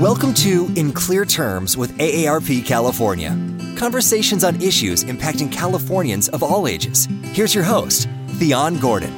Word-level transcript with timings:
Welcome 0.00 0.34
to 0.34 0.70
In 0.76 0.92
Clear 0.92 1.24
Terms 1.24 1.74
with 1.74 1.96
AARP 1.96 2.66
California. 2.66 3.30
Conversations 3.78 4.44
on 4.44 4.60
issues 4.60 5.04
impacting 5.04 5.50
Californians 5.50 6.28
of 6.28 6.42
all 6.42 6.68
ages. 6.68 7.08
Here's 7.22 7.54
your 7.54 7.64
host, 7.64 8.06
Thyonne 8.32 8.78
Gordon. 8.78 9.14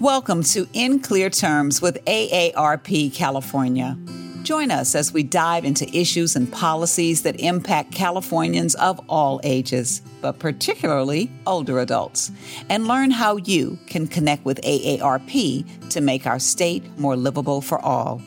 Welcome 0.00 0.42
to 0.42 0.66
In 0.72 0.98
Clear 0.98 1.30
Terms 1.30 1.80
with 1.80 2.04
AARP 2.04 3.14
California. 3.14 3.96
Join 4.44 4.70
us 4.70 4.94
as 4.94 5.10
we 5.10 5.22
dive 5.22 5.64
into 5.64 5.88
issues 5.96 6.36
and 6.36 6.52
policies 6.52 7.22
that 7.22 7.40
impact 7.40 7.92
Californians 7.92 8.74
of 8.74 9.00
all 9.08 9.40
ages, 9.42 10.02
but 10.20 10.38
particularly 10.38 11.30
older 11.46 11.78
adults, 11.78 12.30
and 12.68 12.86
learn 12.86 13.10
how 13.10 13.36
you 13.38 13.78
can 13.86 14.06
connect 14.06 14.44
with 14.44 14.60
AARP 14.60 15.88
to 15.88 16.00
make 16.02 16.26
our 16.26 16.38
state 16.38 16.84
more 16.98 17.16
livable 17.16 17.62
for 17.62 17.80
all. 17.80 18.20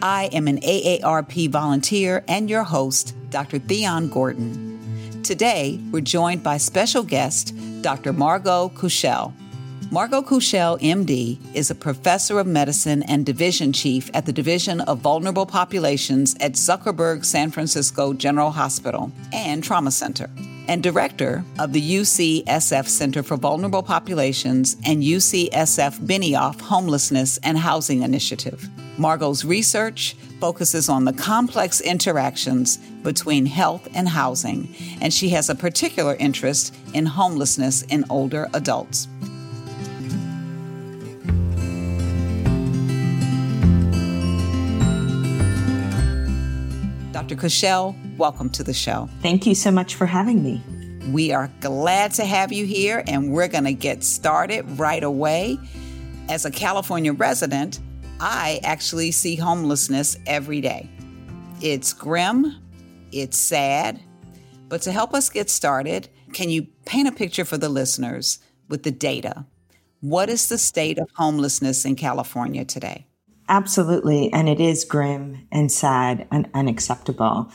I 0.00 0.30
am 0.32 0.46
an 0.46 0.60
AARP 0.60 1.50
volunteer 1.50 2.22
and 2.28 2.48
your 2.48 2.62
host, 2.62 3.16
Dr. 3.30 3.58
Thyonne 3.58 4.08
Gordon. 4.08 5.20
Today, 5.24 5.80
we're 5.90 6.00
joined 6.00 6.44
by 6.44 6.58
special 6.58 7.02
guest, 7.02 7.54
Dr. 7.82 8.12
Margot 8.12 8.68
Kushel. 8.76 9.32
Margot 9.92 10.22
Kushel, 10.22 10.80
MD, 10.80 11.36
is 11.52 11.68
a 11.68 11.74
professor 11.74 12.38
of 12.38 12.46
medicine 12.46 13.02
and 13.02 13.26
division 13.26 13.72
chief 13.72 14.08
at 14.14 14.24
the 14.24 14.32
Division 14.32 14.80
of 14.82 15.00
Vulnerable 15.00 15.46
Populations 15.46 16.36
at 16.38 16.52
Zuckerberg 16.52 17.24
San 17.24 17.50
Francisco 17.50 18.12
General 18.12 18.52
Hospital 18.52 19.10
and 19.32 19.64
Trauma 19.64 19.90
Center, 19.90 20.30
and 20.68 20.80
director 20.80 21.44
of 21.58 21.72
the 21.72 21.82
UCSF 21.96 22.86
Center 22.86 23.24
for 23.24 23.36
Vulnerable 23.36 23.82
Populations 23.82 24.76
and 24.86 25.02
UCSF 25.02 25.98
Benioff 26.06 26.60
Homelessness 26.60 27.38
and 27.38 27.58
Housing 27.58 28.02
Initiative. 28.02 28.70
Margot's 28.96 29.44
research 29.44 30.14
focuses 30.38 30.88
on 30.88 31.04
the 31.04 31.12
complex 31.12 31.80
interactions 31.80 32.76
between 33.02 33.44
health 33.44 33.88
and 33.96 34.08
housing, 34.08 34.72
and 35.00 35.12
she 35.12 35.30
has 35.30 35.50
a 35.50 35.54
particular 35.56 36.14
interest 36.20 36.76
in 36.94 37.06
homelessness 37.06 37.82
in 37.82 38.04
older 38.08 38.48
adults. 38.54 39.08
Kushel, 47.40 47.96
welcome 48.18 48.50
to 48.50 48.62
the 48.62 48.74
show. 48.74 49.08
Thank 49.22 49.46
you 49.46 49.54
so 49.54 49.70
much 49.70 49.94
for 49.94 50.04
having 50.04 50.42
me. 50.42 50.62
We 51.10 51.32
are 51.32 51.50
glad 51.60 52.12
to 52.14 52.26
have 52.26 52.52
you 52.52 52.66
here, 52.66 53.02
and 53.06 53.32
we're 53.32 53.48
going 53.48 53.64
to 53.64 53.72
get 53.72 54.04
started 54.04 54.78
right 54.78 55.02
away. 55.02 55.58
As 56.28 56.44
a 56.44 56.50
California 56.50 57.14
resident, 57.14 57.80
I 58.20 58.60
actually 58.62 59.10
see 59.10 59.36
homelessness 59.36 60.18
every 60.26 60.60
day. 60.60 60.90
It's 61.62 61.94
grim, 61.94 62.56
it's 63.10 63.38
sad, 63.38 63.98
but 64.68 64.82
to 64.82 64.92
help 64.92 65.14
us 65.14 65.30
get 65.30 65.48
started, 65.48 66.10
can 66.34 66.50
you 66.50 66.66
paint 66.84 67.08
a 67.08 67.12
picture 67.12 67.46
for 67.46 67.56
the 67.56 67.70
listeners 67.70 68.38
with 68.68 68.82
the 68.82 68.90
data? 68.90 69.46
What 70.02 70.28
is 70.28 70.50
the 70.50 70.58
state 70.58 70.98
of 70.98 71.08
homelessness 71.14 71.86
in 71.86 71.96
California 71.96 72.66
today? 72.66 73.06
Absolutely. 73.50 74.32
And 74.32 74.48
it 74.48 74.60
is 74.60 74.84
grim 74.84 75.48
and 75.50 75.72
sad 75.72 76.28
and 76.30 76.48
unacceptable. 76.54 77.50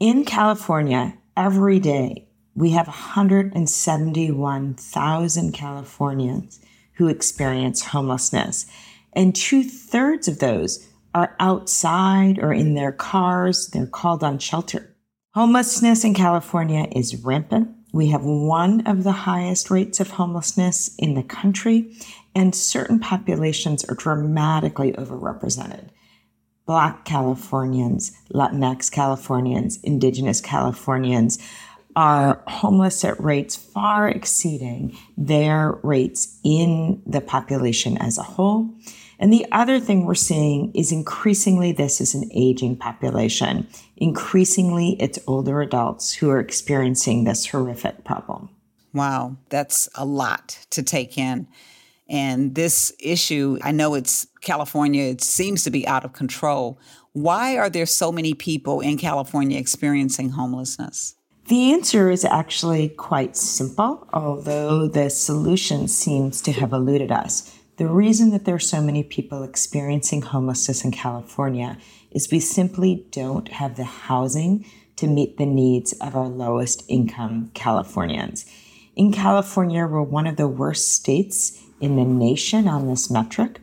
In 0.00 0.24
California, 0.24 1.16
every 1.36 1.78
day, 1.78 2.26
we 2.56 2.72
have 2.72 2.88
171,000 2.88 5.52
Californians 5.52 6.58
who 6.94 7.06
experience 7.06 7.84
homelessness. 7.84 8.66
And 9.12 9.32
two 9.34 9.62
thirds 9.62 10.26
of 10.26 10.40
those 10.40 10.88
are 11.14 11.36
outside 11.38 12.40
or 12.40 12.52
in 12.52 12.74
their 12.74 12.90
cars. 12.90 13.68
They're 13.68 13.86
called 13.86 14.24
on 14.24 14.40
shelter. 14.40 14.96
Homelessness 15.34 16.02
in 16.02 16.14
California 16.14 16.88
is 16.90 17.24
rampant. 17.24 17.77
We 17.92 18.08
have 18.08 18.22
one 18.24 18.86
of 18.86 19.02
the 19.02 19.12
highest 19.12 19.70
rates 19.70 19.98
of 20.00 20.10
homelessness 20.10 20.94
in 20.96 21.14
the 21.14 21.22
country, 21.22 21.94
and 22.34 22.54
certain 22.54 23.00
populations 23.00 23.84
are 23.84 23.94
dramatically 23.94 24.92
overrepresented. 24.92 25.88
Black 26.66 27.06
Californians, 27.06 28.12
Latinx 28.34 28.90
Californians, 28.92 29.78
Indigenous 29.82 30.42
Californians 30.42 31.38
are 31.96 32.42
homeless 32.46 33.04
at 33.04 33.18
rates 33.20 33.56
far 33.56 34.08
exceeding 34.08 34.96
their 35.16 35.78
rates 35.82 36.38
in 36.44 37.02
the 37.06 37.22
population 37.22 37.96
as 37.96 38.18
a 38.18 38.22
whole. 38.22 38.68
And 39.18 39.32
the 39.32 39.46
other 39.50 39.80
thing 39.80 40.04
we're 40.04 40.14
seeing 40.14 40.72
is 40.74 40.92
increasingly 40.92 41.72
this 41.72 42.00
is 42.00 42.14
an 42.14 42.30
aging 42.32 42.76
population. 42.76 43.66
Increasingly, 43.96 44.96
it's 45.00 45.18
older 45.26 45.60
adults 45.60 46.12
who 46.12 46.30
are 46.30 46.38
experiencing 46.38 47.24
this 47.24 47.46
horrific 47.46 48.04
problem. 48.04 48.50
Wow, 48.94 49.36
that's 49.48 49.88
a 49.94 50.04
lot 50.04 50.58
to 50.70 50.82
take 50.82 51.18
in. 51.18 51.48
And 52.08 52.54
this 52.54 52.92
issue, 53.00 53.58
I 53.62 53.72
know 53.72 53.94
it's 53.94 54.26
California, 54.40 55.04
it 55.04 55.20
seems 55.20 55.62
to 55.64 55.70
be 55.70 55.86
out 55.86 56.04
of 56.04 56.12
control. 56.12 56.80
Why 57.12 57.58
are 57.58 57.68
there 57.68 57.86
so 57.86 58.10
many 58.12 58.32
people 58.34 58.80
in 58.80 58.96
California 58.96 59.58
experiencing 59.58 60.30
homelessness? 60.30 61.16
The 61.48 61.72
answer 61.72 62.10
is 62.10 62.24
actually 62.24 62.90
quite 62.90 63.36
simple, 63.36 64.06
although 64.12 64.86
the 64.86 65.10
solution 65.10 65.88
seems 65.88 66.40
to 66.42 66.52
have 66.52 66.72
eluded 66.72 67.10
us. 67.10 67.57
The 67.78 67.86
reason 67.86 68.30
that 68.30 68.44
there 68.44 68.56
are 68.56 68.58
so 68.58 68.80
many 68.80 69.04
people 69.04 69.44
experiencing 69.44 70.22
homelessness 70.22 70.84
in 70.84 70.90
California 70.90 71.78
is 72.10 72.28
we 72.28 72.40
simply 72.40 73.06
don't 73.12 73.46
have 73.46 73.76
the 73.76 73.84
housing 73.84 74.66
to 74.96 75.06
meet 75.06 75.38
the 75.38 75.46
needs 75.46 75.92
of 76.00 76.16
our 76.16 76.26
lowest 76.26 76.82
income 76.88 77.52
Californians. 77.54 78.46
In 78.96 79.12
California, 79.12 79.86
we're 79.86 80.02
one 80.02 80.26
of 80.26 80.34
the 80.34 80.48
worst 80.48 80.92
states 80.92 81.62
in 81.80 81.94
the 81.94 82.04
nation 82.04 82.66
on 82.66 82.88
this 82.88 83.12
metric. 83.12 83.60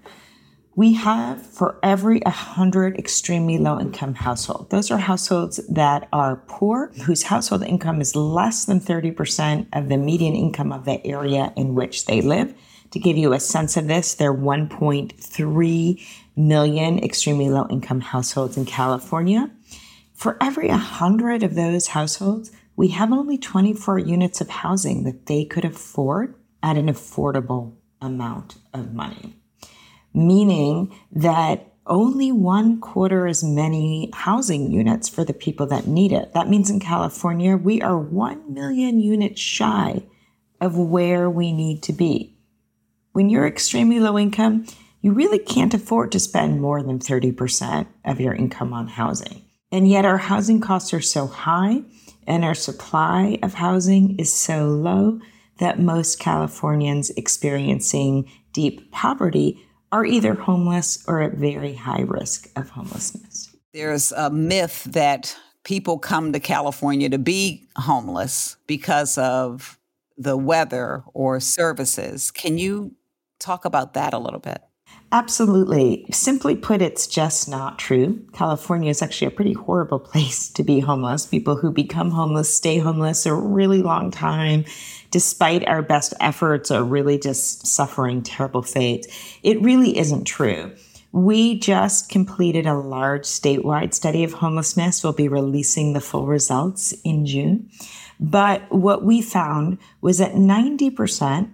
We 0.77 0.93
have 0.93 1.45
for 1.45 1.77
every 1.83 2.21
100 2.21 2.97
extremely 2.97 3.57
low 3.57 3.81
income 3.81 4.15
household, 4.15 4.69
those 4.69 4.91
are 4.91 4.97
households 4.97 5.57
that 5.67 6.07
are 6.13 6.41
poor, 6.47 6.93
whose 7.03 7.23
household 7.23 7.63
income 7.63 7.99
is 7.99 8.15
less 8.15 8.63
than 8.63 8.79
30% 8.79 9.67
of 9.73 9.89
the 9.89 9.97
median 9.97 10.35
income 10.35 10.71
of 10.71 10.85
the 10.85 11.05
area 11.05 11.51
in 11.57 11.75
which 11.75 12.05
they 12.05 12.21
live. 12.21 12.55
To 12.95 12.99
give 12.99 13.17
you 13.17 13.33
a 13.33 13.41
sense 13.41 13.75
of 13.75 13.87
this, 13.87 14.13
there 14.13 14.31
are 14.31 14.37
1.3 14.37 16.07
million 16.37 16.99
extremely 17.03 17.49
low 17.49 17.67
income 17.69 17.99
households 17.99 18.55
in 18.55 18.63
California. 18.63 19.51
For 20.13 20.37
every 20.41 20.69
100 20.69 21.43
of 21.43 21.55
those 21.55 21.87
households, 21.87 22.53
we 22.77 22.87
have 22.91 23.11
only 23.11 23.37
24 23.37 23.99
units 23.99 24.39
of 24.39 24.47
housing 24.47 25.03
that 25.03 25.25
they 25.25 25.43
could 25.43 25.65
afford 25.65 26.35
at 26.63 26.77
an 26.77 26.87
affordable 26.87 27.73
amount 27.99 28.55
of 28.73 28.93
money. 28.93 29.35
Meaning 30.13 30.95
that 31.11 31.73
only 31.85 32.31
one 32.31 32.79
quarter 32.79 33.27
as 33.27 33.43
many 33.43 34.09
housing 34.13 34.71
units 34.71 35.09
for 35.09 35.25
the 35.25 35.33
people 35.33 35.65
that 35.65 35.85
need 35.85 36.13
it. 36.13 36.31
That 36.33 36.47
means 36.47 36.69
in 36.69 36.79
California, 36.79 37.57
we 37.57 37.81
are 37.81 37.99
1 37.99 38.53
million 38.53 39.01
units 39.01 39.41
shy 39.41 40.03
of 40.61 40.77
where 40.77 41.29
we 41.29 41.51
need 41.51 41.83
to 41.83 41.91
be. 41.91 42.34
When 43.15 43.29
you're 43.29 43.47
extremely 43.47 44.01
low 44.01 44.19
income, 44.19 44.65
you 44.99 45.13
really 45.13 45.39
can't 45.39 45.73
afford 45.73 46.11
to 46.11 46.19
spend 46.19 46.59
more 46.59 46.83
than 46.83 46.99
30% 46.99 47.87
of 48.03 48.19
your 48.19 48.33
income 48.33 48.73
on 48.73 48.89
housing. 48.89 49.45
And 49.71 49.89
yet 49.89 50.03
our 50.03 50.17
housing 50.17 50.59
costs 50.59 50.93
are 50.93 50.99
so 50.99 51.25
high 51.25 51.83
and 52.27 52.43
our 52.43 52.53
supply 52.53 53.39
of 53.41 53.53
housing 53.53 54.19
is 54.19 54.33
so 54.33 54.67
low 54.67 55.21
that 55.59 55.79
most 55.79 56.19
Californians 56.19 57.09
experiencing 57.11 58.29
deep 58.51 58.91
poverty 58.91 59.65
are 59.93 60.05
either 60.05 60.33
homeless 60.33 61.01
or 61.07 61.21
at 61.21 61.35
very 61.35 61.75
high 61.75 62.01
risk 62.01 62.49
of 62.57 62.71
homelessness. 62.71 63.55
There's 63.73 64.11
a 64.11 64.29
myth 64.29 64.83
that 64.89 65.37
people 65.63 65.99
come 65.99 66.33
to 66.33 66.41
California 66.41 67.07
to 67.07 67.17
be 67.17 67.69
homeless 67.77 68.57
because 68.67 69.17
of 69.17 69.79
the 70.17 70.35
weather 70.35 71.05
or 71.13 71.39
services. 71.39 72.29
Can 72.29 72.57
you 72.57 72.93
talk 73.39 73.65
about 73.65 73.93
that 73.93 74.13
a 74.13 74.19
little 74.19 74.39
bit. 74.39 74.61
Absolutely. 75.11 76.05
Simply 76.11 76.55
put, 76.55 76.81
it's 76.81 77.07
just 77.07 77.47
not 77.47 77.79
true. 77.79 78.19
California 78.33 78.89
is 78.89 79.01
actually 79.01 79.27
a 79.27 79.31
pretty 79.31 79.53
horrible 79.53 79.99
place 80.11 80.49
to 80.49 80.63
be 80.63 80.79
homeless. 80.79 81.25
People 81.25 81.55
who 81.55 81.71
become 81.71 82.11
homeless 82.11 82.53
stay 82.53 82.79
homeless 82.79 83.25
a 83.25 83.33
really 83.33 83.81
long 83.81 84.11
time, 84.11 84.65
despite 85.11 85.67
our 85.67 85.81
best 85.81 86.13
efforts, 86.19 86.71
are 86.71 86.83
really 86.83 87.17
just 87.17 87.65
suffering 87.65 88.23
terrible 88.23 88.61
fate. 88.61 89.07
It 89.43 89.61
really 89.61 89.97
isn't 89.97 90.25
true. 90.25 90.73
We 91.11 91.59
just 91.59 92.09
completed 92.09 92.65
a 92.65 92.73
large 92.73 93.23
statewide 93.23 93.93
study 93.93 94.25
of 94.25 94.33
homelessness. 94.33 95.01
We'll 95.01 95.13
be 95.13 95.29
releasing 95.29 95.93
the 95.93 96.01
full 96.01 96.25
results 96.25 96.93
in 97.05 97.25
June. 97.25 97.69
But 98.19 98.69
what 98.69 99.03
we 99.05 99.21
found 99.21 99.77
was 100.01 100.17
that 100.17 100.33
90% 100.33 101.51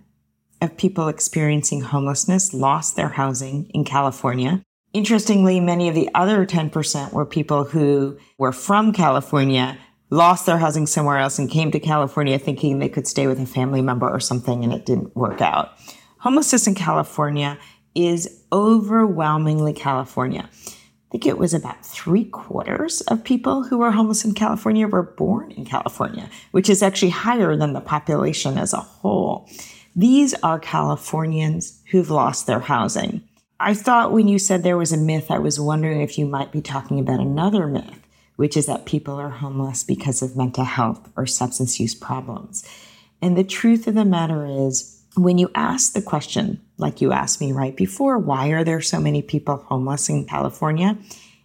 of 0.62 0.78
people 0.78 1.08
experiencing 1.08 1.82
homelessness 1.82 2.54
lost 2.54 2.96
their 2.96 3.10
housing 3.10 3.70
in 3.74 3.84
California. 3.84 4.62
Interestingly, 4.94 5.60
many 5.60 5.90
of 5.90 5.96
the 5.96 6.10
other 6.14 6.46
10% 6.46 7.14
were 7.14 7.26
people 7.26 7.64
who 7.64 8.18
were 8.38 8.52
from 8.52 8.94
California, 8.94 9.78
lost 10.10 10.46
their 10.46 10.58
housing 10.58 10.86
somewhere 10.86 11.18
else, 11.18 11.40
and 11.40 11.50
came 11.50 11.72
to 11.72 11.80
California 11.80 12.38
thinking 12.38 12.80
they 12.80 12.90
could 12.90 13.08
stay 13.08 13.26
with 13.28 13.40
a 13.40 13.46
family 13.46 13.82
member 13.82 14.10
or 14.10 14.20
something, 14.20 14.64
and 14.64 14.74
it 14.74 14.86
didn't 14.86 15.16
work 15.16 15.42
out. 15.42 15.72
Homelessness 16.20 16.68
in 16.68 16.76
California 16.76 17.58
is 17.96 18.44
overwhelmingly 18.52 19.74
California. 19.74 20.50
I 20.52 21.12
think 21.12 21.26
it 21.26 21.38
was 21.38 21.54
about 21.54 21.86
three 21.86 22.26
quarters 22.26 23.02
of 23.02 23.24
people 23.24 23.64
who 23.64 23.80
were 23.80 23.92
homeless 23.92 24.24
in 24.24 24.34
California 24.34 24.88
were 24.88 25.04
born 25.04 25.52
in 25.52 25.66
California, 25.66 26.30
which 26.52 26.70
is 26.70 26.82
actually 26.82 27.10
higher 27.10 27.56
than 27.58 27.74
the 27.74 27.82
population 27.82 28.58
as 28.58 28.74
a 28.74 28.78
whole. 28.78 29.50
These 29.96 30.34
are 30.36 30.60
Californians 30.60 31.82
who've 31.92 32.10
lost 32.10 32.48
their 32.48 32.62
housing. 32.62 33.22
I 33.60 33.74
thought 33.74 34.14
when 34.14 34.28
you 34.28 34.40
said 34.40 34.64
there 34.64 34.78
was 34.78 34.94
a 34.94 34.98
myth, 34.98 35.30
I 35.30 35.38
was 35.38 35.60
wondering 35.60 36.02
if 36.02 36.18
you 36.18 36.26
might 36.26 36.52
be 36.52 36.62
talking 36.62 37.00
about 37.00 37.20
another 37.20 37.68
myth, 37.68 38.00
which 38.38 38.56
is 38.56 38.66
that 38.68 38.86
people 38.86 39.16
are 39.16 39.30
homeless 39.30 39.84
because 39.84 40.22
of 40.22 40.38
mental 40.38 40.64
health 40.64 41.10
or 41.16 41.26
substance 41.28 41.80
use 41.80 41.94
problems. 41.94 42.68
And 43.22 43.38
the 43.38 43.44
truth 43.44 43.86
of 43.86 43.96
the 43.96 44.06
matter 44.06 44.46
is, 44.46 44.98
when 45.18 45.38
you 45.38 45.52
ask 45.56 45.92
the 45.92 46.02
question, 46.02 46.62
like 46.78 47.02
you 47.02 47.12
asked 47.12 47.42
me 47.42 47.52
right 47.52 47.76
before, 47.76 48.18
why 48.18 48.48
are 48.48 48.64
there 48.64 48.82
so 48.82 49.00
many 49.00 49.22
people 49.22 49.58
homeless 49.68 50.08
in 50.08 50.26
California? 50.26 50.98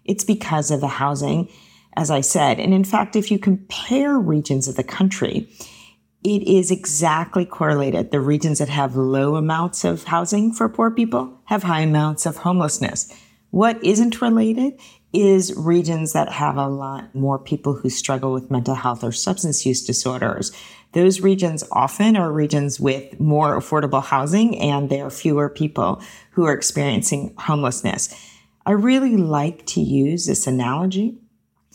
It's 0.04 0.24
because 0.24 0.70
of 0.70 0.80
the 0.80 0.86
housing, 0.86 1.48
as 1.96 2.10
I 2.10 2.20
said. 2.20 2.60
And 2.60 2.72
in 2.72 2.84
fact, 2.84 3.16
if 3.16 3.30
you 3.30 3.40
compare 3.40 4.16
regions 4.18 4.68
of 4.68 4.76
the 4.76 4.84
country, 4.84 5.48
it 6.26 6.42
is 6.42 6.72
exactly 6.72 7.44
correlated. 7.44 8.10
The 8.10 8.20
regions 8.20 8.58
that 8.58 8.68
have 8.68 8.96
low 8.96 9.36
amounts 9.36 9.84
of 9.84 10.02
housing 10.02 10.52
for 10.52 10.68
poor 10.68 10.90
people 10.90 11.40
have 11.44 11.62
high 11.62 11.82
amounts 11.82 12.26
of 12.26 12.38
homelessness. 12.38 13.14
What 13.50 13.82
isn't 13.84 14.20
related 14.20 14.80
is 15.12 15.54
regions 15.56 16.14
that 16.14 16.32
have 16.32 16.56
a 16.56 16.66
lot 16.66 17.14
more 17.14 17.38
people 17.38 17.74
who 17.74 17.88
struggle 17.88 18.32
with 18.32 18.50
mental 18.50 18.74
health 18.74 19.04
or 19.04 19.12
substance 19.12 19.64
use 19.64 19.86
disorders. 19.86 20.50
Those 20.94 21.20
regions 21.20 21.62
often 21.70 22.16
are 22.16 22.32
regions 22.32 22.80
with 22.80 23.20
more 23.20 23.56
affordable 23.56 24.02
housing 24.02 24.58
and 24.58 24.90
there 24.90 25.06
are 25.06 25.10
fewer 25.10 25.48
people 25.48 26.02
who 26.32 26.44
are 26.44 26.52
experiencing 26.52 27.34
homelessness. 27.38 28.12
I 28.66 28.72
really 28.72 29.16
like 29.16 29.64
to 29.66 29.80
use 29.80 30.26
this 30.26 30.48
analogy 30.48 31.18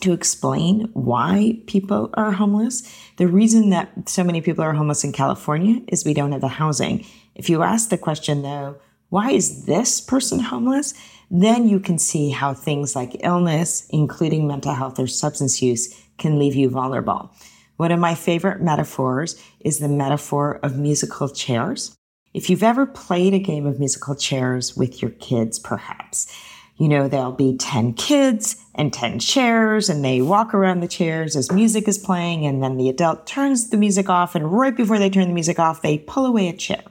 to 0.02 0.12
explain 0.12 0.90
why 0.92 1.60
people 1.66 2.10
are 2.14 2.32
homeless. 2.32 2.82
The 3.16 3.28
reason 3.28 3.70
that 3.70 4.08
so 4.08 4.22
many 4.22 4.40
people 4.40 4.62
are 4.62 4.74
homeless 4.74 5.04
in 5.04 5.12
California 5.12 5.80
is 5.88 6.04
we 6.04 6.14
don't 6.14 6.32
have 6.32 6.40
the 6.40 6.48
housing. 6.48 7.06
If 7.34 7.48
you 7.48 7.62
ask 7.62 7.88
the 7.88 7.98
question 7.98 8.42
though, 8.42 8.76
why 9.08 9.30
is 9.30 9.64
this 9.64 10.00
person 10.00 10.38
homeless? 10.38 10.94
Then 11.30 11.68
you 11.68 11.80
can 11.80 11.98
see 11.98 12.30
how 12.30 12.54
things 12.54 12.94
like 12.96 13.24
illness, 13.24 13.86
including 13.90 14.46
mental 14.46 14.74
health 14.74 14.98
or 14.98 15.06
substance 15.06 15.62
use, 15.62 15.94
can 16.18 16.38
leave 16.38 16.54
you 16.54 16.68
vulnerable. 16.68 17.30
One 17.76 17.92
of 17.92 17.98
my 17.98 18.14
favorite 18.14 18.62
metaphors 18.62 19.42
is 19.60 19.78
the 19.78 19.88
metaphor 19.88 20.60
of 20.62 20.76
musical 20.76 21.28
chairs. 21.28 21.96
If 22.34 22.48
you've 22.48 22.62
ever 22.62 22.86
played 22.86 23.34
a 23.34 23.38
game 23.38 23.66
of 23.66 23.78
musical 23.78 24.14
chairs 24.14 24.76
with 24.76 25.02
your 25.02 25.10
kids, 25.12 25.58
perhaps, 25.58 26.34
you 26.82 26.88
know, 26.88 27.06
there'll 27.06 27.30
be 27.30 27.56
10 27.56 27.92
kids 27.92 28.56
and 28.74 28.92
10 28.92 29.20
chairs, 29.20 29.88
and 29.88 30.04
they 30.04 30.20
walk 30.20 30.52
around 30.52 30.80
the 30.80 30.88
chairs 30.88 31.36
as 31.36 31.52
music 31.52 31.86
is 31.86 31.96
playing, 31.96 32.44
and 32.44 32.60
then 32.60 32.76
the 32.76 32.88
adult 32.88 33.24
turns 33.24 33.70
the 33.70 33.76
music 33.76 34.08
off, 34.08 34.34
and 34.34 34.50
right 34.50 34.76
before 34.76 34.98
they 34.98 35.08
turn 35.08 35.28
the 35.28 35.32
music 35.32 35.60
off, 35.60 35.80
they 35.80 35.98
pull 35.98 36.26
away 36.26 36.48
a 36.48 36.52
chair. 36.52 36.82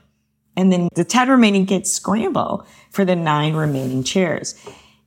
And 0.56 0.72
then 0.72 0.88
the 0.94 1.04
10 1.04 1.28
remaining 1.28 1.66
kids 1.66 1.92
scramble 1.92 2.66
for 2.90 3.04
the 3.04 3.14
nine 3.14 3.52
remaining 3.52 4.02
chairs. 4.02 4.54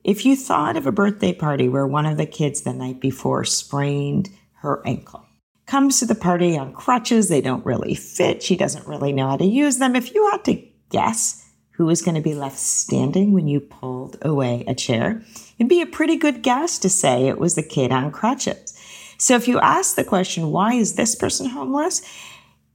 If 0.04 0.24
you 0.24 0.36
thought 0.36 0.76
of 0.76 0.86
a 0.86 0.92
birthday 0.92 1.32
party 1.32 1.68
where 1.68 1.88
one 1.88 2.06
of 2.06 2.16
the 2.16 2.24
kids 2.24 2.60
the 2.60 2.72
night 2.72 3.00
before 3.00 3.42
sprained 3.42 4.28
her 4.58 4.86
ankle, 4.86 5.26
comes 5.66 5.98
to 5.98 6.06
the 6.06 6.14
party 6.14 6.56
on 6.56 6.72
crutches, 6.72 7.28
they 7.28 7.40
don't 7.40 7.66
really 7.66 7.96
fit, 7.96 8.40
she 8.40 8.54
doesn't 8.54 8.86
really 8.86 9.12
know 9.12 9.30
how 9.30 9.36
to 9.36 9.44
use 9.44 9.78
them. 9.78 9.96
If 9.96 10.14
you 10.14 10.30
had 10.30 10.44
to 10.44 10.64
guess 10.90 11.45
who 11.76 11.86
was 11.86 12.02
going 12.02 12.14
to 12.14 12.20
be 12.20 12.34
left 12.34 12.58
standing 12.58 13.32
when 13.32 13.46
you 13.48 13.60
pulled 13.60 14.16
away 14.22 14.64
a 14.66 14.74
chair, 14.74 15.22
it'd 15.58 15.68
be 15.68 15.82
a 15.82 15.86
pretty 15.86 16.16
good 16.16 16.42
guess 16.42 16.78
to 16.78 16.88
say 16.88 17.26
it 17.26 17.38
was 17.38 17.54
the 17.54 17.62
kid 17.62 17.92
on 17.92 18.10
crutches. 18.10 18.78
So 19.18 19.34
if 19.36 19.46
you 19.46 19.58
ask 19.60 19.94
the 19.94 20.04
question, 20.04 20.50
why 20.50 20.74
is 20.74 20.94
this 20.94 21.14
person 21.14 21.50
homeless? 21.50 22.02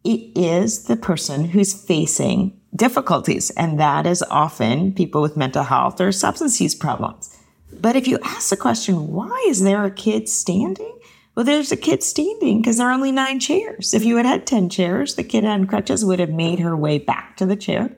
It 0.04 0.32
is 0.36 0.86
the 0.86 0.96
person 0.96 1.46
who's 1.46 1.74
facing 1.74 2.60
difficulties, 2.76 3.52
and 3.52 3.80
that 3.80 4.08
is 4.08 4.24
often 4.24 4.94
people 4.94 5.22
with 5.22 5.38
mental 5.38 5.64
health 5.64 6.00
or 6.02 6.12
substance 6.12 6.62
use 6.62 6.74
problems. 6.74 7.38
But 7.72 7.96
if 7.96 8.08
you 8.08 8.20
ask 8.24 8.50
the 8.50 8.58
question, 8.58 9.10
why 9.10 9.46
is 9.48 9.62
there 9.62 9.86
a 9.86 9.92
kid 9.92 10.30
standing? 10.30 10.98
Well, 11.36 11.46
there's 11.46 11.72
a 11.72 11.78
kid 11.78 12.04
standing 12.04 12.62
because 12.62 12.78
there 12.78 12.88
are 12.88 12.94
only 12.94 13.12
nine 13.12 13.40
chairs. 13.40 13.94
If 13.94 14.04
you 14.04 14.18
had 14.18 14.26
had 14.26 14.46
10 14.46 14.70
chairs, 14.70 15.16
the 15.16 15.24
kid 15.24 15.46
on 15.46 15.66
crutches 15.66 16.04
would 16.04 16.20
have 16.20 16.30
made 16.30 16.60
her 16.60 16.76
way 16.76 16.98
back 16.98 17.38
to 17.38 17.46
the 17.46 17.56
chair. 17.56 17.96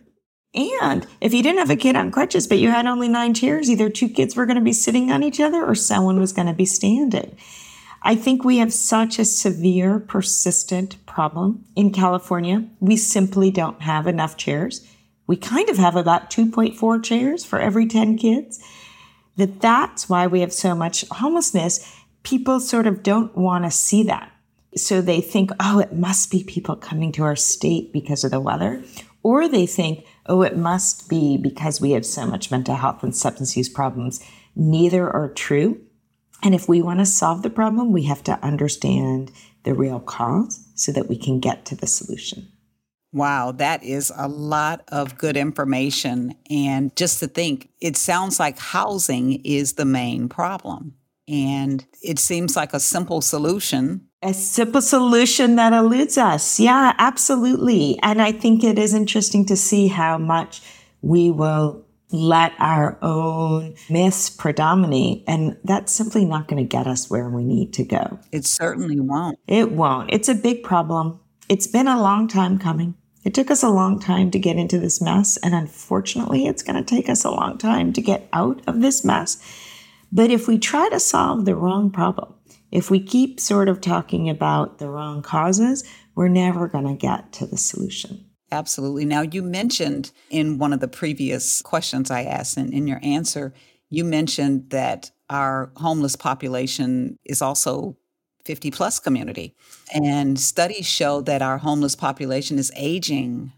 And 0.56 1.08
if 1.20 1.34
you 1.34 1.42
didn't 1.42 1.60
have 1.60 1.72
a 1.72 1.76
kid 1.76 1.96
on 1.96 2.12
crutches, 2.12 2.48
but 2.48 2.60
you 2.60 2.70
had 2.70 2.86
only 2.86 3.08
nine 3.08 3.34
chairs, 3.34 3.70
either 3.70 3.90
two 3.90 4.10
kids 4.10 4.36
were 4.36 4.46
going 4.46 4.58
to 4.58 4.62
be 4.62 4.74
sitting 4.74 5.12
on 5.12 5.24
each 5.24 5.40
other 5.40 5.64
or 5.64 5.74
someone 5.74 6.20
was 6.20 6.34
going 6.34 6.48
to 6.48 6.54
be 6.54 6.66
standing. 6.66 7.36
I 8.04 8.16
think 8.16 8.44
we 8.44 8.58
have 8.58 8.74
such 8.74 9.18
a 9.18 9.26
severe, 9.26 10.00
persistent 10.00 11.04
problem 11.06 11.66
in 11.76 11.92
California. 11.92 12.68
We 12.80 12.98
simply 12.98 13.50
don't 13.50 13.82
have 13.82 14.08
enough 14.08 14.38
chairs. 14.38 14.86
We 15.26 15.38
kind 15.38 15.70
of 15.70 15.78
have 15.78 15.96
about 15.96 16.30
2.4 16.30 17.04
chairs 17.04 17.46
for 17.46 17.60
every 17.60 17.88
10 17.88 18.18
kids. 18.18 18.62
That 19.38 19.62
that's 19.62 20.10
why 20.10 20.28
we 20.28 20.42
have 20.42 20.54
so 20.54 20.76
much 20.76 21.06
homelessness. 21.10 21.98
People 22.24 22.60
sort 22.60 22.88
of 22.88 23.04
don't 23.04 23.36
want 23.36 23.64
to 23.64 23.72
see 23.72 24.04
that. 24.04 24.32
So 24.76 25.02
they 25.02 25.22
think, 25.22 25.52
oh, 25.60 25.80
it 25.80 25.94
must 25.94 26.30
be 26.30 26.44
people 26.44 26.76
coming 26.76 27.12
to 27.14 27.24
our 27.24 27.36
state 27.36 27.94
because 27.94 28.24
of 28.24 28.32
the 28.32 28.40
weather. 28.40 28.84
Or 29.24 29.48
they 29.48 29.66
think, 29.66 30.06
oh, 30.25 30.42
it 30.42 30.58
must 30.58 31.10
be 31.10 31.38
because 31.38 31.81
we 31.81 31.92
have 31.92 32.06
so 32.06 32.25
much 32.25 32.52
mental 32.52 32.75
health 32.75 33.04
and 33.04 33.16
substance 33.16 33.58
use 33.58 33.70
problems. 33.70 34.24
Neither 34.56 35.10
are 35.10 35.30
true. 35.30 35.81
And 36.44 36.54
if 36.54 36.68
we 36.68 36.81
want 36.81 37.00
to 37.00 37.06
solve 37.06 37.42
the 37.42 37.50
problem, 37.50 37.92
we 37.92 38.04
have 38.04 38.24
to 38.25 38.44
understand 38.44 39.31
the 39.64 39.74
real 39.74 40.00
cause 40.00 40.68
so 40.75 40.92
that 40.92 41.08
we 41.08 41.18
can 41.18 41.40
get 41.40 41.66
to 41.66 41.75
the 41.75 41.88
solution. 41.88 42.50
Wow, 43.14 43.52
that 43.54 43.84
is 43.84 44.12
a 44.15 44.27
lot 44.27 44.84
of 44.88 45.18
good 45.18 45.38
information. 45.38 46.36
And 46.50 46.94
just 46.96 47.20
to 47.20 47.27
think, 47.27 47.70
it 47.80 47.96
sounds 47.96 48.39
like 48.39 48.58
housing 48.58 49.34
is 49.46 49.74
the 49.74 49.86
main 49.86 50.27
problem. 50.27 50.96
And 51.27 51.86
it 52.01 52.20
seems 52.20 52.56
like 52.56 52.74
a 52.74 52.80
simple 52.80 53.22
solution. 53.22 54.08
A 54.25 54.34
simple 54.34 54.82
solution 54.82 55.58
that 55.58 55.74
eludes 55.74 56.18
us. 56.18 56.58
Yeah, 56.58 56.94
absolutely. 56.98 58.00
And 58.01 58.22
I 58.22 58.32
think 58.32 58.63
it 58.63 58.80
is 58.80 58.94
interesting 58.94 59.46
to 59.48 59.58
see 59.58 59.89
how 59.89 60.18
much 60.18 60.62
we 61.01 61.30
will 61.30 61.86
let 62.10 62.53
our 62.58 62.98
own 63.01 63.75
myths 63.89 64.30
predominate. 64.30 65.25
And 65.27 65.58
that's 65.65 65.92
simply 65.92 66.24
not 66.24 66.48
going 66.48 66.63
to 66.63 66.68
get 66.68 66.88
us 66.88 67.10
where 67.10 67.30
we 67.30 67.44
need 67.44 67.74
to 67.74 67.84
go. 67.84 68.20
It 68.32 68.46
certainly 68.46 69.00
won't. 69.00 69.39
It 69.46 69.74
won't. 69.74 70.13
It's 70.13 70.30
a 70.30 70.36
big 70.36 70.63
problem. 70.63 71.20
It's 71.50 71.68
been 71.68 71.89
a 71.89 72.01
long 72.01 72.30
time 72.30 72.60
coming. 72.60 72.96
It 73.25 73.34
took 73.34 73.51
us 73.51 73.62
a 73.62 73.70
long 73.70 74.00
time 74.00 74.32
to 74.32 74.39
get 74.39 74.56
into 74.56 74.80
this 74.80 75.01
mess. 75.01 75.38
And 75.38 75.53
unfortunately, 75.53 76.46
it's 76.46 76.63
going 76.63 76.82
to 76.82 76.96
take 76.96 77.10
us 77.10 77.25
a 77.25 77.32
long 77.32 77.58
time 77.58 77.92
to 77.92 78.01
get 78.01 78.30
out 78.32 78.62
of 78.68 78.80
this 78.80 79.03
mess. 79.03 79.38
But 80.13 80.30
if 80.30 80.48
we 80.48 80.60
try 80.60 80.88
to 80.89 81.00
solve 81.00 81.44
the 81.44 81.56
wrong 81.56 81.89
problem, 81.89 82.36
if 82.74 82.89
we 82.89 83.00
keep 83.00 83.39
sort 83.39 83.70
of 83.70 83.82
talking 83.82 84.32
about 84.32 84.80
the 84.80 84.89
wrong 84.89 85.22
causes, 85.22 85.84
we're 86.15 86.27
never 86.27 86.68
going 86.68 86.88
to 86.88 86.96
get 86.96 87.32
to 87.34 87.46
the 87.46 87.56
solution. 87.56 88.25
Absolutely. 88.51 89.06
Now, 89.06 89.22
you 89.22 89.44
mentioned 89.44 90.12
in 90.32 90.58
one 90.58 90.74
of 90.74 90.80
the 90.80 90.88
previous 90.88 91.62
questions 91.62 92.10
I 92.10 92.24
asked, 92.24 92.58
and 92.58 92.74
in 92.74 92.88
your 92.88 93.00
answer, 93.03 93.53
you 93.92 94.03
mentioned 94.03 94.72
that 94.72 95.12
our 95.30 95.72
homeless 95.77 96.15
population 96.15 97.20
is 97.24 97.44
also 97.44 97.96
50 98.44 98.72
plus 98.72 99.00
community. 99.00 99.56
And 99.94 100.39
studies 100.39 100.88
show 100.88 101.22
that 101.22 101.44
our 101.44 101.60
homeless 101.60 101.96
population 101.96 102.58
is 102.58 102.72
aging 102.75 103.53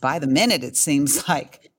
by 0.00 0.18
the 0.18 0.26
minute, 0.26 0.64
it 0.64 0.76
seems 0.76 1.28
like. 1.28 1.70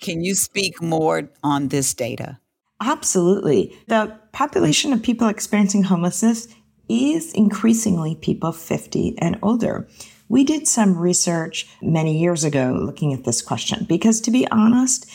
Can 0.00 0.24
you 0.24 0.34
speak 0.34 0.80
more 0.80 1.28
on 1.42 1.68
this 1.68 1.92
data? 1.92 2.38
Absolutely. 2.80 3.76
The 3.86 4.18
population 4.32 4.92
of 4.92 5.02
people 5.02 5.28
experiencing 5.28 5.84
homelessness 5.84 6.48
is 6.88 7.32
increasingly 7.32 8.14
people 8.16 8.52
50 8.52 9.16
and 9.18 9.38
older. 9.42 9.88
We 10.28 10.44
did 10.44 10.66
some 10.66 10.98
research 10.98 11.68
many 11.80 12.18
years 12.18 12.44
ago 12.44 12.78
looking 12.80 13.12
at 13.12 13.24
this 13.24 13.42
question 13.42 13.84
because, 13.88 14.20
to 14.22 14.30
be 14.30 14.48
honest, 14.50 15.10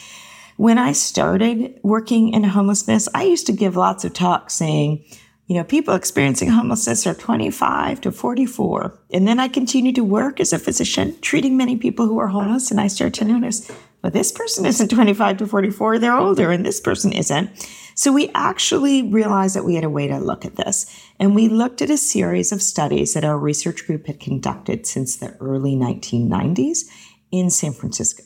when 0.58 0.78
I 0.78 0.92
started 0.92 1.80
working 1.84 2.34
in 2.34 2.44
homelessness, 2.44 3.08
I 3.14 3.24
used 3.24 3.48
to 3.48 3.54
give 3.54 3.76
lots 3.76 4.04
of 4.04 4.14
talks 4.14 4.54
saying, 4.54 5.04
you 5.48 5.56
know, 5.56 5.64
people 5.64 5.96
experiencing 5.96 6.50
homelessness 6.50 7.08
are 7.08 7.16
25 7.16 8.02
to 8.02 8.12
44. 8.12 9.00
And 9.12 9.28
then 9.28 9.40
I 9.40 9.48
continued 9.48 9.96
to 9.96 10.04
work 10.04 10.40
as 10.40 10.54
a 10.54 10.60
physician, 10.60 11.20
treating 11.22 11.58
many 11.58 11.76
people 11.76 12.06
who 12.06 12.20
are 12.20 12.28
homeless. 12.28 12.70
And 12.70 12.80
I 12.80 12.88
started 12.88 13.16
to 13.16 13.26
notice, 13.26 13.72
well, 14.02 14.12
this 14.12 14.32
person 14.32 14.66
isn't 14.66 14.90
25 14.90 15.38
to 15.38 15.48
44, 15.48 16.00
they're 16.00 16.18
older, 16.18 16.52
and 16.52 16.66
this 16.66 16.80
person 16.80 17.12
isn't. 17.12 17.50
So 17.96 18.14
we 18.14 18.32
actually 18.34 19.04
realized 19.04 19.58
that 19.58 19.66
we 19.66 19.76
had 19.76 19.84
a 19.84 19.90
way 19.90 20.08
to 20.08 20.20
look 20.20 20.46
at 20.46 20.56
this. 20.56 20.86
And 21.20 21.36
we 21.36 21.50
looked 21.50 21.82
at 21.82 21.90
a 21.90 21.98
series 21.98 22.54
of 22.54 22.62
studies 22.62 23.14
that 23.14 23.26
our 23.26 23.38
research 23.38 23.86
group 23.86 24.08
had 24.08 24.22
conducted 24.22 24.88
since 24.88 25.18
the 25.18 25.36
early 25.42 25.76
1990s 25.76 26.86
in 27.30 27.50
San 27.50 27.74
Francisco. 27.74 28.24